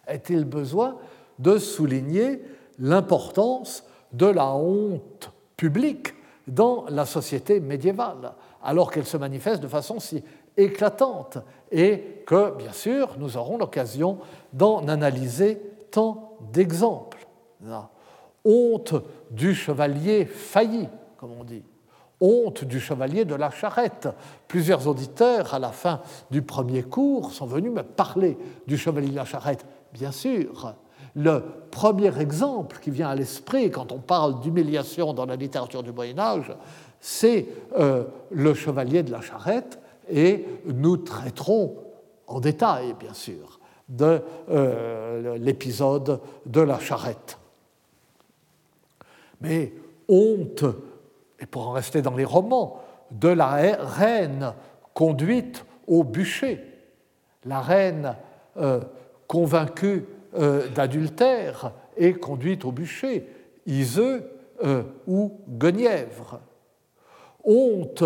[0.06, 0.96] Est-il besoin
[1.38, 2.42] de souligner
[2.78, 6.14] l'importance de la honte publique
[6.46, 10.22] dans la société médiévale, alors qu'elle se manifeste de façon si
[10.56, 11.38] éclatante
[11.70, 14.18] et que, bien sûr, nous aurons l'occasion
[14.52, 15.60] d'en analyser
[15.90, 17.26] tant d'exemples.
[18.44, 18.94] Honte
[19.30, 21.62] du chevalier failli, comme on dit
[22.20, 24.08] Honte du chevalier de la charrette.
[24.48, 26.00] Plusieurs auditeurs, à la fin
[26.30, 29.64] du premier cours, sont venus me parler du chevalier de la charrette.
[29.92, 30.74] Bien sûr,
[31.14, 35.92] le premier exemple qui vient à l'esprit quand on parle d'humiliation dans la littérature du
[35.92, 36.52] Moyen Âge,
[37.00, 37.46] c'est
[37.78, 39.78] euh, le chevalier de la charrette,
[40.10, 41.76] et nous traiterons
[42.26, 47.38] en détail, bien sûr, de euh, l'épisode de la charrette.
[49.40, 49.72] Mais
[50.08, 50.64] honte,
[51.40, 54.52] et pour en rester dans les romans, de la reine
[54.92, 56.60] conduite au bûcher,
[57.44, 58.16] la reine
[58.58, 58.80] euh,
[59.26, 60.04] convaincue
[60.34, 63.28] euh, d'adultère et conduite au bûcher,
[63.66, 64.30] Iseux
[65.06, 66.40] ou Guenièvre.
[67.44, 68.02] Honte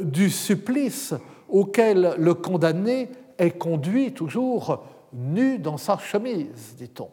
[0.00, 1.14] du supplice
[1.48, 3.08] auquel le condamné
[3.38, 7.08] est conduit toujours nu dans sa chemise, dit-on.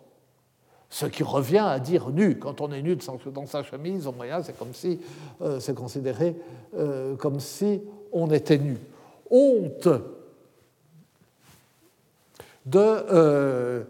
[0.90, 2.40] Ce qui revient à dire nu.
[2.40, 2.98] Quand on est nu
[3.34, 5.00] dans sa chemise, au moyen, c'est comme si
[5.42, 6.36] euh, c'est considéré
[6.76, 7.82] euh, comme si
[8.12, 8.78] on était nu.
[9.30, 9.90] Honte
[12.66, 13.84] de euh,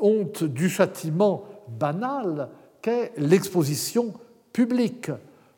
[0.00, 2.48] honte du châtiment banal
[2.82, 4.12] qu'est l'exposition
[4.52, 5.10] publique,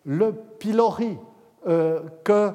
[0.05, 1.17] le pilori
[1.65, 2.53] que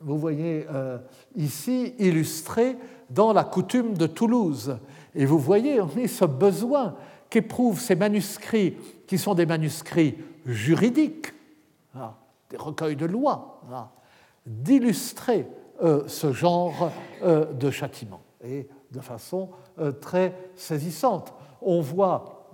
[0.00, 0.98] vous voyez euh,
[1.36, 2.76] ici illustré
[3.10, 4.78] dans la coutume de Toulouse.
[5.14, 6.96] Et vous voyez, ce besoin
[7.28, 8.76] qu'éprouvent ces manuscrits,
[9.06, 10.16] qui sont des manuscrits
[10.46, 11.32] juridiques,
[11.94, 12.14] hein,
[12.48, 13.88] des recueils de lois, hein,
[14.46, 15.46] d'illustrer
[15.82, 16.90] euh, ce genre
[17.22, 19.50] euh, de châtiment, et de façon
[20.00, 21.32] très saisissante.
[21.62, 22.48] On voit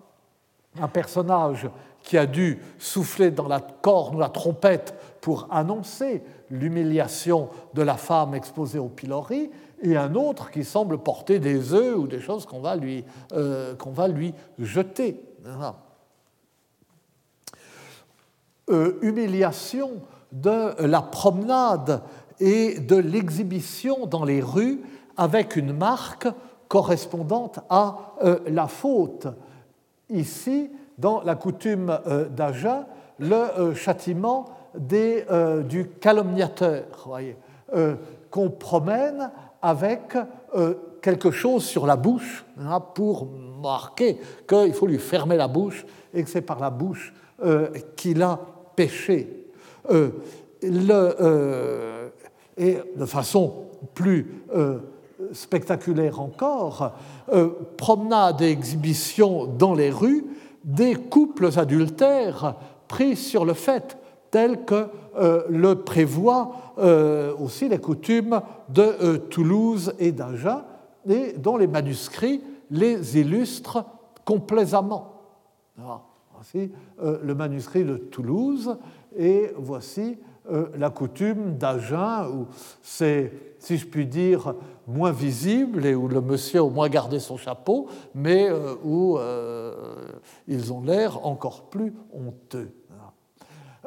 [0.78, 1.68] un personnage
[2.06, 7.96] qui a dû souffler dans la corne ou la trompette pour annoncer l'humiliation de la
[7.96, 9.50] femme exposée au pilori,
[9.82, 13.74] et un autre qui semble porter des œufs ou des choses qu'on va, lui, euh,
[13.86, 15.20] va lui jeter.
[18.70, 19.90] Euh, humiliation
[20.30, 22.02] de la promenade
[22.38, 24.80] et de l'exhibition dans les rues
[25.16, 26.28] avec une marque
[26.68, 29.26] correspondante à euh, la faute.
[30.08, 31.98] Ici, dans la coutume
[32.30, 32.86] d'Agen,
[33.18, 34.46] le châtiment
[34.92, 36.84] euh, du calomniateur,
[37.74, 37.94] euh,
[38.30, 39.30] qu'on promène
[39.62, 40.16] avec
[40.54, 43.26] euh, quelque chose sur la bouche hein, pour
[43.62, 47.14] marquer qu'il faut lui fermer la bouche et que c'est par la bouche
[47.96, 48.38] qu'il a
[48.74, 49.48] péché.
[52.58, 54.42] Et de façon plus
[55.32, 56.92] spectaculaire encore,
[57.76, 60.24] promenade et exhibition dans les rues
[60.66, 62.56] des couples adultères
[62.88, 63.96] pris sur le fait
[64.30, 70.62] tel que euh, le prévoient euh, aussi les coutumes de euh, Toulouse et d'Agen,
[71.08, 73.84] et dont les manuscrits les illustrent
[74.24, 75.22] complaisamment.
[76.34, 78.76] voici le manuscrit de Toulouse,
[79.16, 80.18] et voici
[80.76, 82.46] la coutume d'Agen, où
[82.82, 84.54] c'est, si je puis dire,
[84.86, 88.48] moins visible et où le monsieur au moins gardé son chapeau, mais
[88.84, 89.18] où
[90.46, 92.70] ils ont l'air encore plus honteux.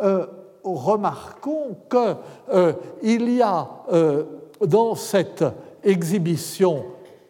[0.02, 0.26] Euh,
[0.64, 4.24] remarquons qu'il euh, y a euh,
[4.66, 5.44] dans cette
[5.84, 6.86] exhibition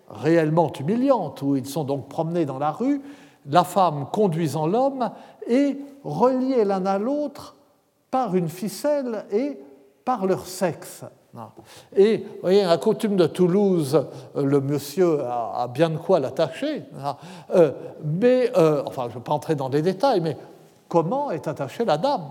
[0.09, 3.01] réellement humiliante, où ils sont donc promenés dans la rue,
[3.45, 5.11] la femme conduisant l'homme
[5.47, 7.55] et reliés l'un à l'autre
[8.11, 9.59] par une ficelle et
[10.05, 11.03] par leur sexe.
[11.95, 16.83] Et vous voyez, à la coutume de Toulouse, le monsieur a, bien de quoi l'attacher.
[18.03, 18.51] mais,
[18.85, 20.35] enfin, je ne vais pas entrer dans des détails, mais
[20.87, 22.23] comment est attachée la dame.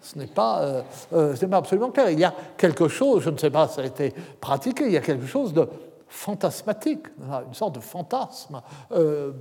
[0.00, 0.82] Ce n'est pas, euh,
[1.12, 2.10] euh, pas, absolument clair.
[2.10, 4.92] Il y a quelque chose, je ne sais pas si ça a été pratiqué, il
[4.92, 5.68] y a quelque chose de
[6.08, 7.06] fantasmatique,
[7.46, 9.32] une sorte de fantasme euh,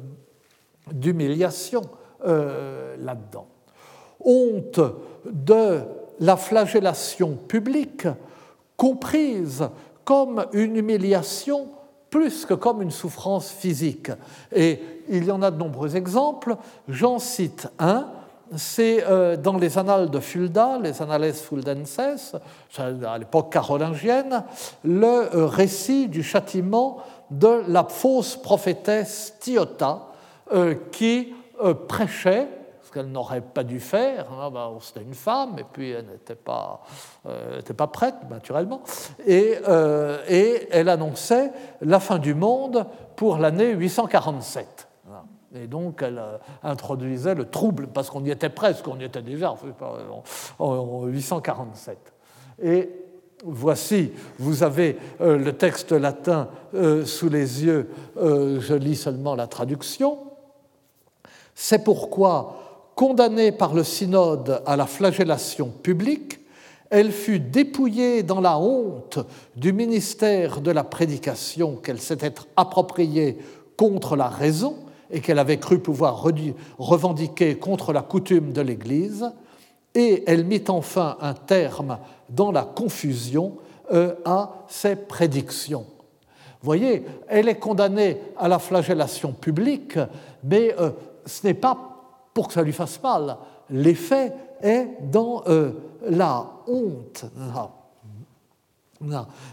[0.91, 1.81] d'humiliation
[2.25, 3.47] là-dedans.
[4.23, 4.79] Honte
[5.25, 5.81] de
[6.19, 8.07] la flagellation publique
[8.75, 9.67] comprise
[10.03, 11.69] comme une humiliation
[12.09, 14.11] plus que comme une souffrance physique.
[14.53, 16.55] Et il y en a de nombreux exemples.
[16.87, 18.07] J'en cite un
[18.55, 22.35] c'est euh, dans les annales de Fulda, les Annales Fuldenses,
[22.77, 24.43] à l'époque carolingienne,
[24.83, 26.97] le euh, récit du châtiment
[27.29, 30.07] de la fausse prophétesse Tiota,
[30.51, 31.33] euh, qui
[31.87, 32.47] prêchait,
[32.89, 36.81] qu'elle n'aurait pas dû faire, hein, bah, c'était une femme, et puis elle n'était pas,
[37.77, 38.81] pas, prête, naturellement,
[39.25, 39.57] et,
[40.27, 42.85] et elle annonçait la fin du monde
[43.15, 44.89] pour l'année 847.
[45.55, 49.21] Et donc, elle euh, introduisait le trouble, parce qu'on y était presque, on y était
[49.21, 49.55] déjà
[50.59, 51.97] en 847.
[52.61, 52.89] Et
[53.43, 59.47] voici, vous avez euh, le texte latin euh, sous les yeux, je lis seulement la
[59.47, 60.19] traduction.
[61.55, 62.68] C'est pourquoi,
[62.99, 66.41] condamnée par le synode à la flagellation publique,
[66.89, 69.19] elle fut dépouillée dans la honte
[69.55, 73.37] du ministère de la prédication qu'elle s'était appropriée
[73.77, 74.79] contre la raison
[75.09, 76.21] et qu'elle avait cru pouvoir
[76.77, 79.31] revendiquer contre la coutume de l'Église,
[79.95, 83.59] et elle mit enfin un terme dans la confusion
[83.93, 85.85] euh, à ses prédictions.
[86.61, 89.97] Vous voyez, elle est condamnée à la flagellation publique,
[90.43, 90.89] mais euh,
[91.25, 91.88] ce n'est pas
[92.33, 93.37] pour que ça lui fasse mal.
[93.69, 95.71] L'effet est dans euh,
[96.07, 97.25] la honte.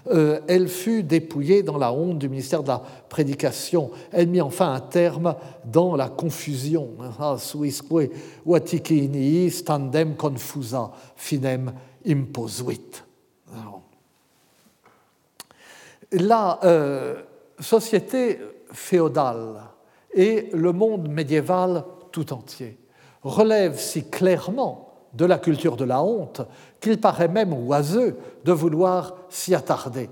[0.08, 3.90] Euh, elle fut dépouillée dans la honte du ministère de la prédication.
[4.10, 6.90] Elle mit enfin un terme dans la confusion.
[7.38, 8.10] Suisque
[8.44, 11.72] vaticini standem confusa finem
[12.06, 13.02] imposuit.
[16.12, 17.22] La euh,
[17.60, 18.40] société
[18.72, 19.62] féodale
[20.12, 21.84] et le monde médiéval
[22.16, 22.78] tout entier
[23.22, 26.40] relèvent si clairement de la culture de la honte
[26.80, 30.08] qu'il paraît même oiseux de vouloir s'y attarder.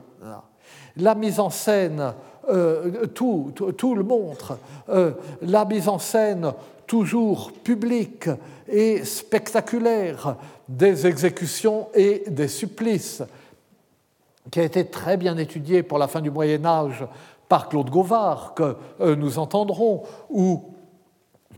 [0.98, 2.12] La mise en scène,
[2.50, 3.54] euh, tout,
[3.94, 4.58] le montre,
[4.90, 6.52] euh, la mise en scène
[6.86, 8.28] toujours publique
[8.68, 10.36] et spectaculaire
[10.68, 13.22] des exécutions et des supplices,
[14.50, 17.06] qui a été très bien étudiée pour la fin du Moyen Âge
[17.48, 20.73] par Claude Gauvard, que euh, nous entendrons, ou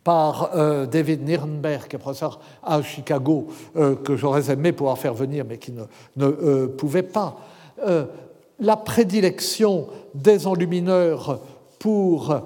[0.06, 5.58] par euh, David Nirenberg, professeur à Chicago, euh, que j'aurais aimé pouvoir faire venir, mais
[5.58, 5.82] qui ne,
[6.14, 7.36] ne euh, pouvait pas.
[8.60, 11.40] la prédilection des enlumineurs
[11.80, 12.40] pour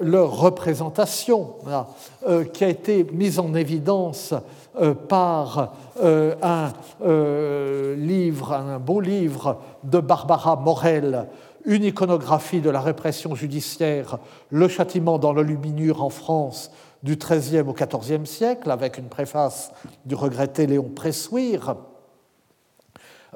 [0.00, 1.54] leur représentation,
[2.52, 4.34] qui a été mise en évidence
[5.08, 5.74] par
[6.42, 6.72] un
[7.96, 11.28] livre, un beau livre de Barbara Morel,
[11.64, 14.18] une iconographie de la répression judiciaire,
[14.50, 16.72] le châtiment dans l'enluminure en France
[17.04, 19.70] du XIIIe au XIVe siècle, avec une préface
[20.06, 21.76] du regretté Léon Pressuire,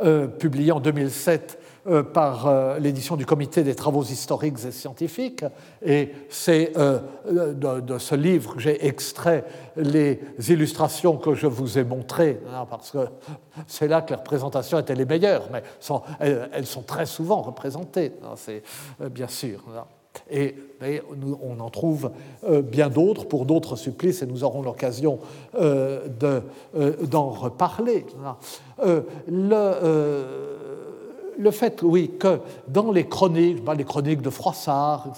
[0.00, 1.58] euh, publiée en 2007
[1.88, 5.44] euh, par euh, l'édition du Comité des travaux historiques et scientifiques.
[5.84, 6.72] Et c'est
[7.26, 9.44] de, ce livre que j'ai extrait
[9.76, 13.08] les illustrations que je vous ai montrées, hein, parce que
[13.66, 15.62] c'est là que les représentations étaient les meilleures, mais
[16.20, 18.62] elles, sont très souvent représentées, hein, c'est
[19.10, 19.62] bien sûr.
[19.76, 19.84] Hein.
[20.30, 20.54] Et,
[21.42, 22.12] on en trouve
[22.44, 25.18] euh, bien d'autres pour d'autres supplices et nous aurons l'occasion
[25.56, 28.06] euh, euh, d'en reparler.
[31.40, 35.08] Le, fait, oui, que dans les chroniques, les chroniques de Froissart,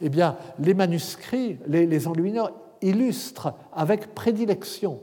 [0.00, 2.52] eh bien, les manuscrits, les, les enlumineurs
[2.82, 5.00] illustrent avec prédilection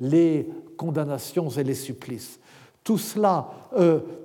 [0.00, 2.40] les condamnations et les supplices.
[2.82, 3.48] Tout cela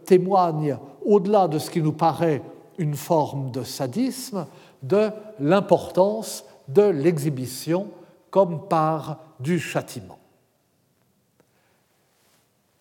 [0.05, 2.41] témoigne, au-delà de ce qui nous paraît
[2.81, 4.47] une forme de sadisme,
[4.81, 7.91] de l'importance de l'exhibition
[8.31, 10.17] comme part du châtiment.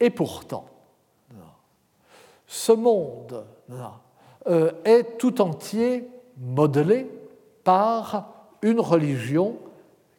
[0.01, 0.65] Et pourtant,
[2.47, 3.45] ce monde
[4.47, 7.07] euh, est tout entier modelé
[7.63, 9.59] par une religion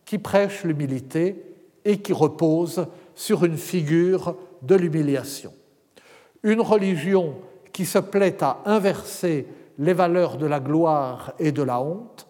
[0.06, 1.44] qui prêche l'humilité
[1.84, 5.52] et qui repose sur une figure de l'humiliation.
[6.44, 7.34] Une religion
[7.74, 9.48] qui se plaît à inverser
[9.78, 12.28] les valeurs de la gloire et de la honte,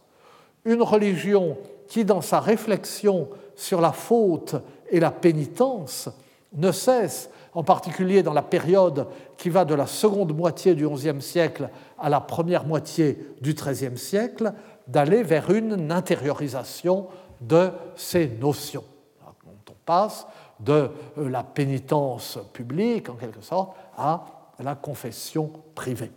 [0.65, 4.55] une religion qui, dans sa réflexion sur la faute
[4.89, 6.09] et la pénitence,
[6.53, 11.21] ne cesse, en particulier dans la période qui va de la seconde moitié du XIe
[11.21, 11.69] siècle
[11.99, 14.53] à la première moitié du XIIIe siècle,
[14.87, 17.07] d'aller vers une intériorisation
[17.39, 18.83] de ces notions.
[19.23, 20.27] On passe
[20.59, 24.23] de la pénitence publique, en quelque sorte, à
[24.59, 26.11] la confession privée.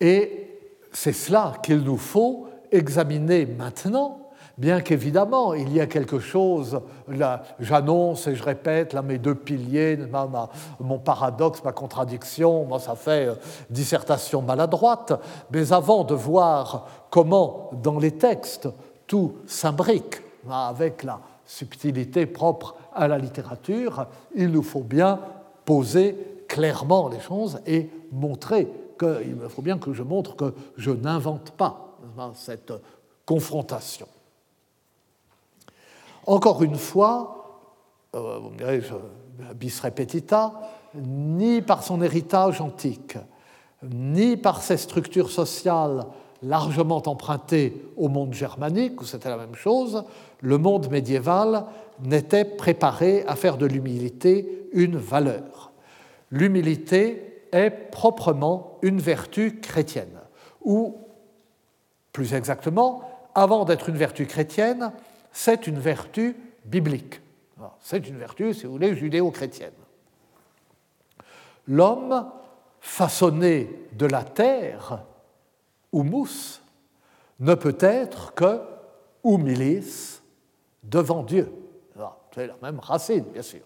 [0.00, 0.48] Et
[0.92, 4.18] c'est cela qu'il nous faut examiner maintenant,
[4.56, 6.80] bien qu'évidemment il y a quelque chose,
[7.60, 9.98] j'annonce et je répète, mes deux piliers,
[10.80, 13.34] mon paradoxe, ma contradiction, moi ça fait euh,
[13.70, 15.12] dissertation maladroite,
[15.50, 18.68] mais avant de voir comment dans les textes
[19.06, 25.18] tout s'imbrique avec la subtilité propre à la littérature, il nous faut bien
[25.64, 28.68] poser clairement les choses et montrer
[29.02, 31.96] il faut bien que je montre que je n'invente pas
[32.34, 32.72] cette
[33.26, 34.08] confrontation.
[36.26, 37.60] Encore une fois,
[38.14, 38.82] euh, vous me direz,
[39.54, 40.52] bis repetita,
[40.94, 43.16] ni par son héritage antique,
[43.82, 46.06] ni par ses structures sociales
[46.42, 50.04] largement empruntées au monde germanique, où c'était la même chose,
[50.40, 51.64] le monde médiéval
[52.02, 55.72] n'était préparé à faire de l'humilité une valeur.
[56.30, 60.20] L'humilité est proprement une vertu chrétienne,
[60.62, 60.98] ou
[62.12, 63.02] plus exactement,
[63.34, 64.92] avant d'être une vertu chrétienne,
[65.32, 67.20] c'est une vertu biblique.
[67.80, 69.72] C'est une vertu, si vous voulez, judéo-chrétienne.
[71.66, 72.30] L'homme
[72.80, 75.04] façonné de la terre,
[75.92, 76.62] humus,
[77.40, 78.60] ne peut être que
[79.24, 80.20] humilis
[80.82, 81.52] devant Dieu.
[82.34, 83.62] C'est la même racine, bien sûr.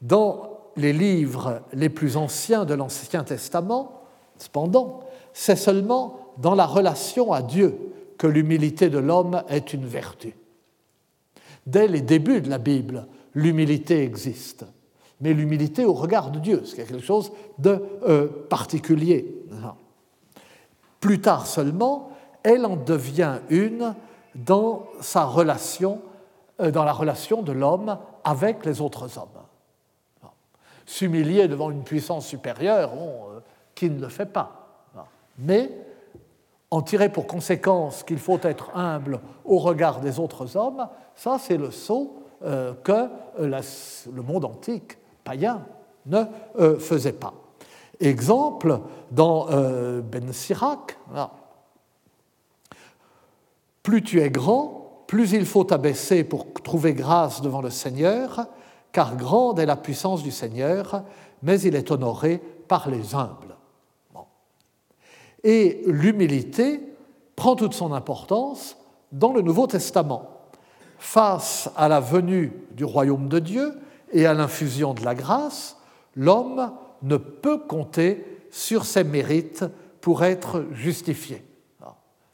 [0.00, 4.02] Dans les livres les plus anciens de l'Ancien Testament,
[4.38, 5.00] cependant,
[5.32, 7.76] c'est seulement dans la relation à Dieu
[8.16, 10.34] que l'humilité de l'homme est une vertu.
[11.66, 14.64] Dès les débuts de la Bible, l'humilité existe,
[15.20, 19.34] mais l'humilité au regard de Dieu, c'est quelque chose de euh, particulier.
[21.00, 22.10] Plus tard seulement,
[22.44, 23.94] elle en devient une
[24.36, 26.00] dans sa relation,
[26.60, 29.47] euh, dans la relation de l'homme avec les autres hommes
[30.88, 33.40] s'humilier devant une puissance supérieure, euh,
[33.74, 34.54] qui ne le fait pas.
[35.38, 35.70] Mais
[36.70, 41.58] en tirer pour conséquence qu'il faut être humble au regard des autres hommes, ça c'est
[41.58, 43.08] le saut euh, que
[43.38, 43.60] euh,
[44.12, 45.62] le monde antique païen
[46.06, 46.24] ne
[46.80, 47.34] faisait pas.
[48.00, 48.80] Exemple,
[49.10, 49.46] dans
[50.00, 50.96] Ben Sirac,
[53.82, 58.48] plus tu es grand, plus il faut t'abaisser pour trouver grâce devant le Seigneur,
[58.92, 61.04] car grande est la puissance du Seigneur,
[61.42, 63.56] mais il est honoré par les humbles.
[65.44, 66.80] Et l'humilité
[67.36, 68.76] prend toute son importance
[69.12, 70.28] dans le Nouveau Testament.
[70.98, 73.78] Face à la venue du royaume de Dieu
[74.12, 75.76] et à l'infusion de la grâce,
[76.16, 76.72] l'homme
[77.02, 79.64] ne peut compter sur ses mérites
[80.00, 81.44] pour être justifié.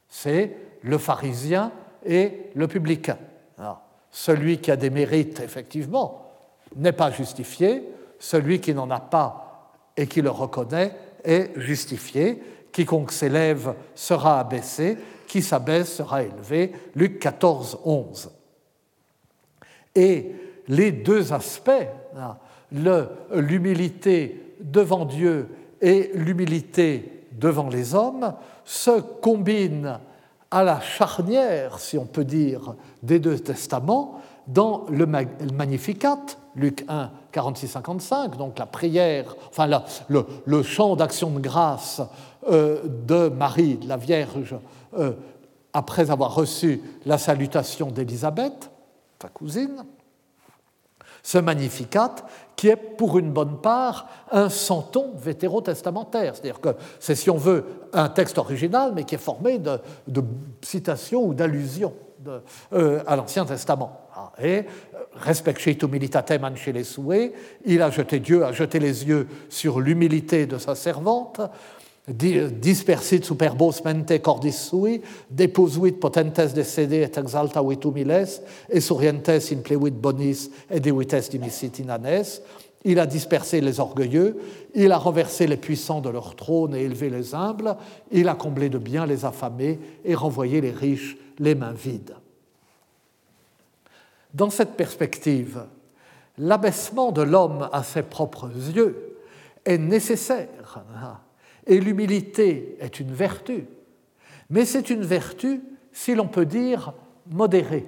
[0.08, 1.72] C'est le pharisien
[2.04, 3.18] et le publicain.
[4.10, 6.23] Celui qui a des mérites, effectivement,
[6.76, 12.42] n'est pas justifié, celui qui n'en a pas et qui le reconnaît est justifié.
[12.72, 14.96] Quiconque s'élève sera abaissé,
[15.28, 16.72] qui s'abaisse sera élevé.
[16.94, 18.30] Luc 14, 11.
[19.94, 20.32] Et
[20.68, 21.70] les deux aspects,
[22.16, 22.36] hein,
[22.72, 25.48] l'humilité devant Dieu
[25.80, 29.98] et l'humilité devant les hommes, se combinent
[30.50, 36.20] à la charnière, si on peut dire, des deux testaments dans le Magnificat,
[36.56, 39.68] Luc 1, 46-55, donc la prière, enfin
[40.08, 42.00] le, chant d'action de grâce
[42.48, 44.56] euh, de Marie, la Vierge,
[44.96, 45.12] euh,
[45.72, 48.70] après avoir reçu la salutation d'Élisabeth,
[49.20, 49.84] sa cousine,
[51.24, 52.14] ce Magnificat
[52.54, 56.34] qui est pour une bonne part un santon vétérotestamentaire.
[56.34, 59.80] C'est-à-dire que c'est, si on veut, un texte original, mais qui est formé de,
[60.62, 61.94] citations ou d'allusions
[62.72, 64.03] euh, à l'Ancien Testament.
[64.16, 64.64] Ah, et
[65.82, 67.32] humilitatem les souhaits,
[67.64, 71.40] il a jeté Dieu, a jeté les yeux sur l'humilité de sa servante,
[72.06, 75.00] dispersit superbos mente cordis sui,
[75.30, 78.40] deposuit potentes de sede et exaltavit humiles,
[78.70, 82.40] et sorientes in plevit bonis et devites dimisit in anes.
[82.84, 84.38] Il a dispersé les orgueilleux,
[84.74, 87.76] il a renversé les puissants de leur trône et élevé les humbles,
[88.12, 92.14] il a comblé de biens les affamés et renvoyé les riches les mains vides.
[94.34, 95.64] Dans cette perspective,
[96.38, 99.16] l'abaissement de l'homme à ses propres yeux
[99.64, 100.84] est nécessaire
[101.66, 103.64] et l'humilité est une vertu,
[104.50, 105.62] mais c'est une vertu,
[105.92, 106.92] si l'on peut dire,
[107.30, 107.86] modérée.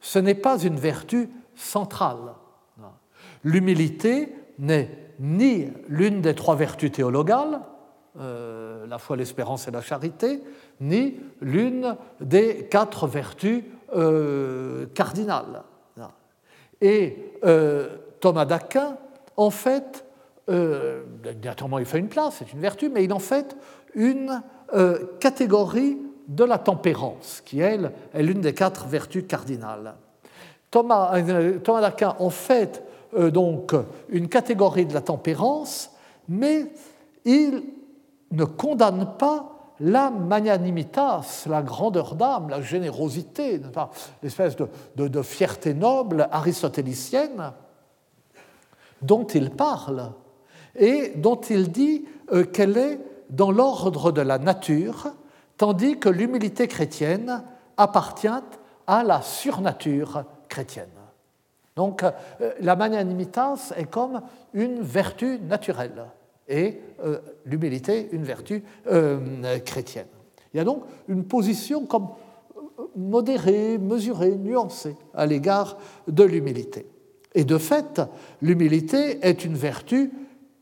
[0.00, 2.32] Ce n'est pas une vertu centrale.
[3.44, 7.60] L'humilité n'est ni l'une des trois vertus théologales,
[8.18, 10.40] euh, la foi, l'espérance et la charité,
[10.80, 13.64] ni l'une des quatre vertus
[13.94, 15.62] euh, cardinales.
[16.84, 17.16] Et
[17.46, 17.88] euh,
[18.20, 18.98] Thomas d'Aquin,
[19.38, 20.04] en fait,
[20.50, 21.02] euh,
[21.42, 23.56] naturellement il fait une place, c'est une vertu, mais il en fait
[23.94, 24.42] une
[24.74, 25.96] euh, catégorie
[26.28, 29.94] de la tempérance, qui elle est l'une des quatre vertus cardinales.
[30.70, 31.18] Thomas,
[31.64, 32.82] Thomas d'Aquin en fait
[33.16, 33.72] donc
[34.10, 35.90] une catégorie de la tempérance,
[36.28, 36.66] mais
[37.24, 37.62] il
[38.30, 43.60] ne condamne pas la magnanimitas, la grandeur d'âme, la générosité,
[44.22, 47.52] l'espèce de, fierté noble aristotélicienne
[49.02, 50.12] dont il parle
[50.76, 53.00] et dont il dit euh, qu'elle est
[53.30, 55.08] dans l'ordre de la nature,
[55.56, 57.44] tandis que l'humilité chrétienne
[57.76, 58.28] appartient
[58.86, 60.88] à la surnature chrétienne.
[61.76, 62.12] Donc euh,
[62.60, 64.22] la magnanimitas est comme
[64.52, 66.06] une vertu naturelle
[66.48, 70.06] et euh, l'humilité une vertu euh, chrétienne.
[70.52, 72.08] Il y a donc une position comme
[72.78, 76.86] euh, modérée, mesurée, nuancée à l'égard de l'humilité.
[77.34, 78.00] Et de fait,
[78.42, 80.12] l'humilité est une vertu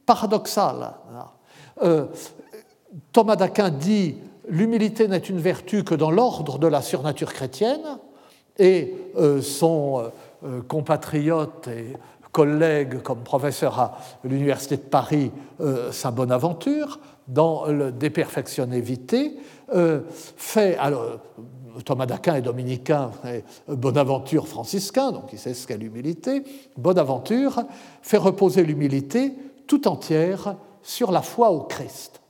[0.06, 0.94] paradoxale.
[3.12, 4.16] Thomas d'Aquin dit
[4.48, 7.98] l'humilité n'est une vertu que dans l'ordre de la surnature chrétienne,
[8.58, 8.94] Et
[9.42, 10.10] son
[10.66, 11.92] compatriote et
[12.32, 15.30] collègue comme professeur à l'Université de Paris,
[15.90, 19.36] Saint Bonaventure, dans le Déperfectionnevité,
[20.36, 21.18] fait, alors,
[21.84, 23.10] Thomas d'Aquin est dominicain,
[23.68, 26.42] Bonaventure franciscain, donc il sait ce qu'est l'humilité.
[26.76, 27.62] Bonaventure
[28.02, 29.32] fait reposer l'humilité
[29.66, 32.20] tout entière sur la foi au Christ.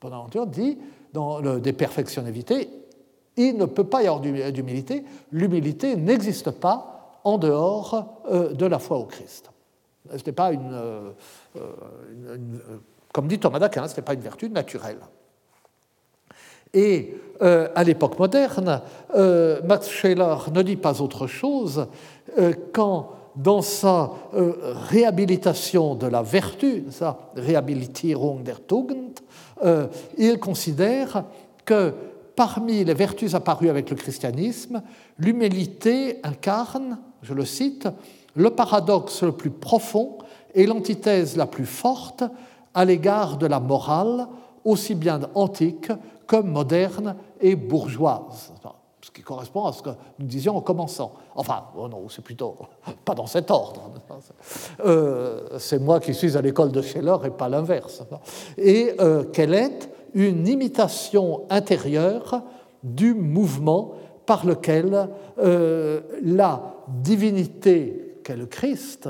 [0.00, 0.78] Bonaventure dit,
[1.12, 2.68] dans le Déperfectionnevité,
[3.36, 6.95] il ne peut pas y avoir d'humilité, l'humilité n'existe pas
[7.26, 9.50] en dehors euh, de la foi au Christ.
[10.36, 11.10] Pas une, euh,
[11.56, 12.60] une,
[13.12, 15.00] comme dit Thomas d'Aquin, ce n'est pas une vertu naturelle.
[16.72, 18.80] Et euh, à l'époque moderne,
[19.16, 21.86] euh, Max Scheler ne dit pas autre chose
[22.38, 24.12] euh, quand, dans sa
[24.88, 29.20] réhabilitation de la vertu, sa Rehabilitierung der Tugend,
[30.16, 31.24] il considère
[31.66, 31.92] que
[32.34, 34.82] parmi les vertus apparues avec le christianisme,
[35.18, 37.88] l'humilité incarne, je le cite,
[38.34, 40.18] le paradoxe le plus profond
[40.54, 42.22] et l'antithèse la plus forte
[42.74, 44.28] à l'égard de la morale,
[44.64, 45.90] aussi bien antique
[46.26, 48.52] comme moderne et bourgeoise,
[49.00, 51.12] ce qui correspond à ce que nous disions en commençant.
[51.34, 52.56] Enfin, oh non, c'est plutôt
[53.04, 53.90] pas dans cet ordre.
[54.84, 58.02] Euh, c'est moi qui suis à l'école de Scheller et pas l'inverse.
[58.58, 62.42] Et euh, qu'elle est une imitation intérieure
[62.82, 63.92] du mouvement
[64.26, 65.08] par lequel
[65.38, 69.08] euh, la divinité qu'est le Christ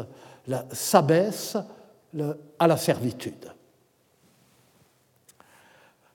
[0.72, 1.56] s'abaisse
[2.58, 3.52] à la servitude.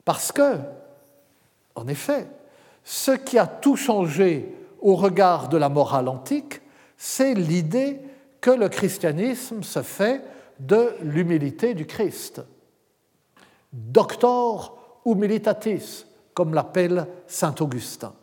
[0.05, 0.57] Parce que
[1.75, 2.27] en effet,
[2.83, 6.61] ce qui a tout changé au regard de la morale antique,
[6.97, 7.99] c'est l'idée
[8.39, 10.21] que le christianisme se fait
[10.59, 12.41] de l'humilité du Christ.
[13.71, 18.13] Doctor humilitatis, comme l'appelle saint Augustin.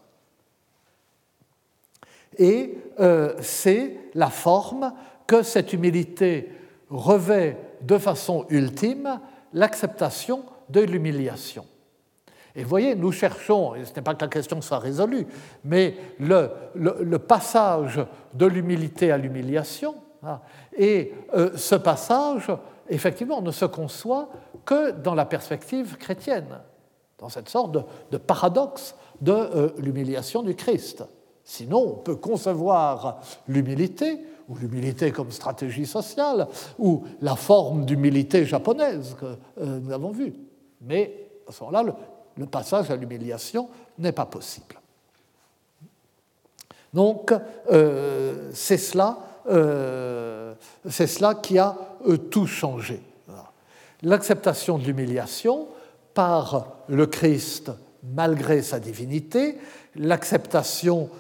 [2.39, 4.93] Et euh, c'est la forme
[5.26, 6.53] que cette humilité
[6.89, 9.20] revêt de façon ultime
[9.53, 11.64] l'acceptation de l'humiliation.
[12.55, 15.26] Et voyez, nous cherchons, et ce n'est pas que la question soit résolue,
[15.64, 18.01] mais le, le, passage
[18.34, 20.41] de l'humilité à l'humiliation, hein,
[20.76, 22.51] et euh, ce passage,
[22.89, 24.30] effectivement, ne se conçoit
[24.64, 26.59] que dans la perspective chrétienne,
[27.18, 27.76] dans cette sorte
[28.11, 31.05] de, paradoxe de euh, l'humiliation du Christ.
[31.51, 34.20] Sinon, on peut concevoir l'humilité,
[34.51, 36.46] ou l'humilité comme stratégie sociale,
[36.78, 40.34] ou la forme d'humilité japonaise que euh, nous avons vue.
[40.82, 41.94] Mais à ce moment-là,
[42.36, 44.78] le passage à l'humiliation n'est pas possible.
[46.92, 47.32] Donc,
[47.70, 49.16] euh, c'est cela,
[49.49, 50.55] euh,
[51.42, 53.01] qui a euh, tout changé.
[54.03, 55.68] L'acceptation de l'humiliation
[56.12, 57.72] par le Christ
[58.03, 59.59] malgré sa divinité,
[59.96, 61.11] l'acceptation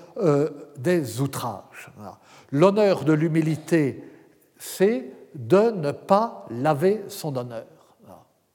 [0.76, 1.90] des outrages.
[2.50, 4.02] L'honneur de l'humilité,
[4.58, 7.66] c'est de ne pas laver son honneur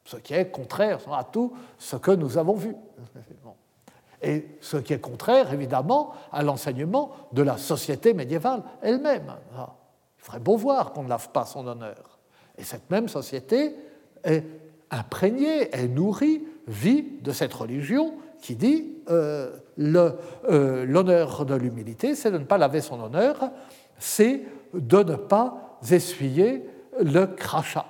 [0.05, 2.76] ce qui est contraire à tout ce que nous avons vu.
[4.21, 9.34] Et ce qui est contraire, évidemment, à l'enseignement de la société médiévale elle-même.
[9.53, 12.19] Il ferait beau voir qu'on ne lave pas son honneur.
[12.57, 13.76] Et cette même société
[14.24, 14.45] est
[14.93, 22.31] imprégnée, est nourrie, vit de cette religion qui dit euh, euh, l'honneur de l'humilité, c'est
[22.31, 23.51] de ne pas laver son honneur,
[23.97, 24.41] c'est
[24.73, 26.65] de ne pas essuyer
[26.99, 27.85] le crachat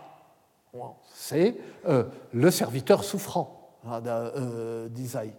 [1.13, 1.55] c'est
[1.87, 4.01] euh, le serviteur souffrant hein,
[4.89, 5.33] d'Isaïe.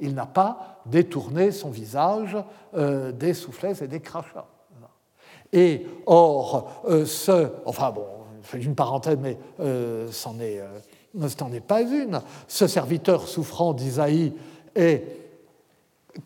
[0.00, 2.38] Il n'a pas détourné son visage
[2.72, 4.46] des soufflets et des crachats.
[5.52, 7.50] Et or, ce.
[7.66, 8.06] Enfin bon,
[8.54, 12.20] une parenthèse, mais ce n'en est, pas une.
[12.48, 14.32] Ce serviteur souffrant d'Isaïe
[14.74, 15.04] est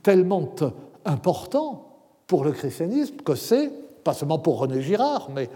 [0.02, 0.54] tellement
[1.04, 1.86] important
[2.26, 3.70] pour le christianisme que c'est,
[4.04, 5.48] pas seulement pour René Girard, mais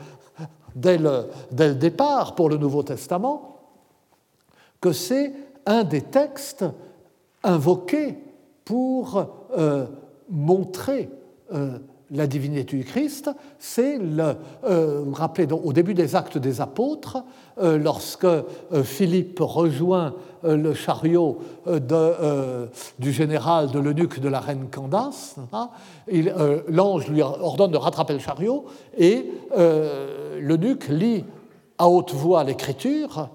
[0.74, 1.28] dès le,
[1.74, 3.56] départ pour le Nouveau Testament
[4.80, 5.32] que c'est
[5.66, 6.64] un des textes
[7.42, 8.18] invoqués
[8.64, 9.86] pour euh,
[10.28, 11.11] montrer
[11.52, 11.78] euh,
[12.11, 14.34] la divinité du Christ, c'est le,
[14.64, 17.18] euh, rappelez, au début des actes des apôtres,
[17.62, 18.42] euh, lorsque euh,
[18.82, 21.40] Philippe rejoint le chariot
[22.98, 25.68] du général de l'eunuque de la reine Candace, hein,
[26.66, 28.64] l'ange lui ordonne de rattraper le chariot
[28.96, 29.30] et
[30.40, 31.26] l'eunuque lit
[31.76, 33.28] à haute voix l'écriture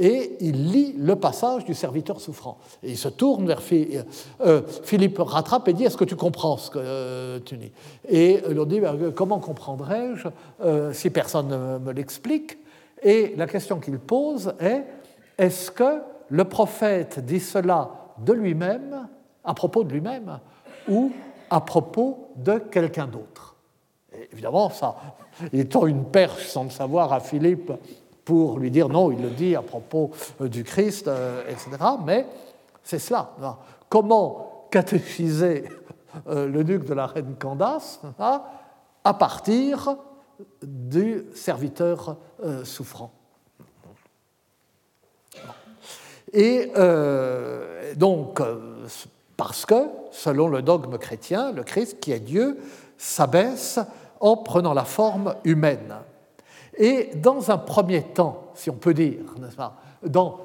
[0.00, 2.56] et il lit le passage du serviteur souffrant.
[2.82, 4.00] Et il se tourne vers Philippe,
[4.40, 7.70] euh, Philippe rattrape et dit Est-ce que tu comprends ce que euh, tu lis?
[8.08, 10.28] Et il dit ben, Comment comprendrais-je
[10.62, 12.56] euh, si personne ne me l'explique?
[13.02, 14.84] Et la question qu'il pose est
[15.36, 17.90] Est-ce que le prophète dit cela
[18.24, 19.06] de lui-même,
[19.44, 20.38] à propos de lui-même,
[20.88, 21.12] ou
[21.50, 23.54] à propos de quelqu'un d'autre?
[24.32, 24.96] Évidemment, ça
[25.52, 27.70] étant une perche sans le savoir à Philippe
[28.30, 31.70] pour lui dire non, il le dit à propos euh, du Christ, euh, etc.
[32.06, 32.24] Mais
[32.80, 33.32] c'est cela.
[33.88, 35.64] Comment catéchiser
[36.28, 39.96] euh, le duc de la reine Candace à partir
[40.62, 42.18] du serviteur
[42.62, 43.10] souffrant
[46.32, 46.70] Et
[47.96, 48.40] donc,
[49.36, 52.58] parce que, selon le dogme chrétien, le Christ, qui est Dieu,
[52.96, 53.80] s'abaisse
[54.20, 55.96] en prenant la forme humaine.
[56.80, 59.18] Et dans un premier temps, si on peut dire,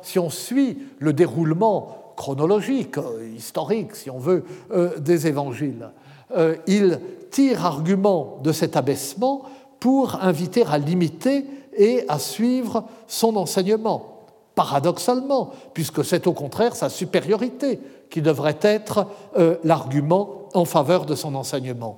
[0.01, 5.89] si on suit le déroulement chronologique, euh, historique, si on veut, euh, des évangiles,
[6.35, 6.99] euh, il
[7.31, 9.43] tire argument de cet abaissement
[9.79, 11.45] pour inviter à l'imiter
[11.77, 14.25] et à suivre son enseignement.
[14.55, 17.79] Paradoxalement, puisque c'est au contraire sa supériorité
[18.09, 19.07] qui devrait être
[19.65, 21.97] l'argument en faveur de son enseignement.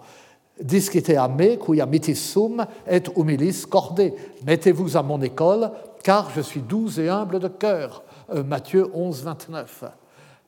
[0.61, 1.55] Discite a me,
[1.99, 4.11] qui sum et humilis corde.
[4.45, 5.71] Mettez-vous à mon école,
[6.03, 8.03] car je suis doux et humble de cœur.
[8.33, 9.83] Euh, Matthieu 11, 29.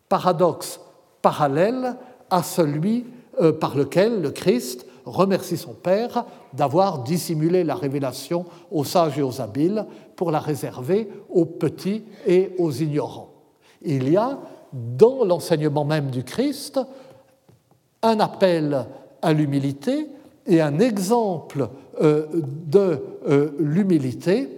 [0.08, 0.80] Paradoxe
[1.22, 1.96] parallèle
[2.30, 3.06] à celui
[3.40, 9.22] euh, par lequel le Christ remercie son Père d'avoir dissimulé la révélation aux sages et
[9.22, 9.86] aux habiles
[10.16, 13.30] pour la réserver aux petits et aux ignorants.
[13.82, 14.40] Il y a
[14.74, 16.80] dans l'enseignement même du Christ
[18.02, 18.86] un appel
[19.22, 20.08] à l'humilité
[20.46, 21.70] et un exemple
[22.02, 24.50] euh, de euh, l'humilité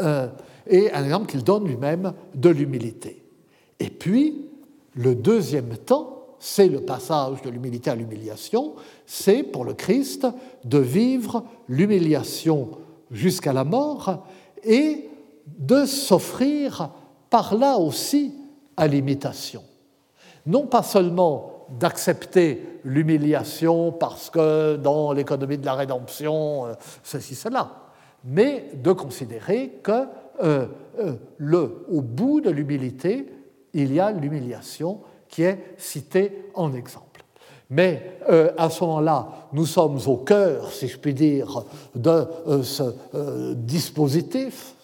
[0.00, 0.28] euh,
[0.66, 3.22] et un exemple qu'il donne lui-même de l'humilité.
[3.80, 4.46] Et puis,
[4.94, 8.74] le deuxième temps, c'est le passage de l'humilité à l'humiliation,
[9.06, 10.26] c'est pour le Christ
[10.64, 12.70] de vivre l'humiliation
[13.10, 14.26] jusqu'à la mort
[14.64, 15.08] et
[15.58, 16.90] de s'offrir
[17.30, 18.34] par là aussi
[18.76, 19.62] à l'imitation.
[20.46, 27.70] Non pas seulement d'accepter l'humiliation parce que dans l'économie de la rédemption, euh, ceci, cela,
[28.24, 30.06] mais de considérer que
[30.42, 30.66] euh,
[30.98, 33.26] euh, le, au bout de l'humilité,
[33.72, 37.24] il y a l'humiliation qui est citée en exemple.
[37.70, 38.18] Mais
[38.58, 41.64] à ce moment-là, nous sommes au cœur, si je puis dire,
[41.94, 42.26] de
[42.62, 44.74] ce dispositif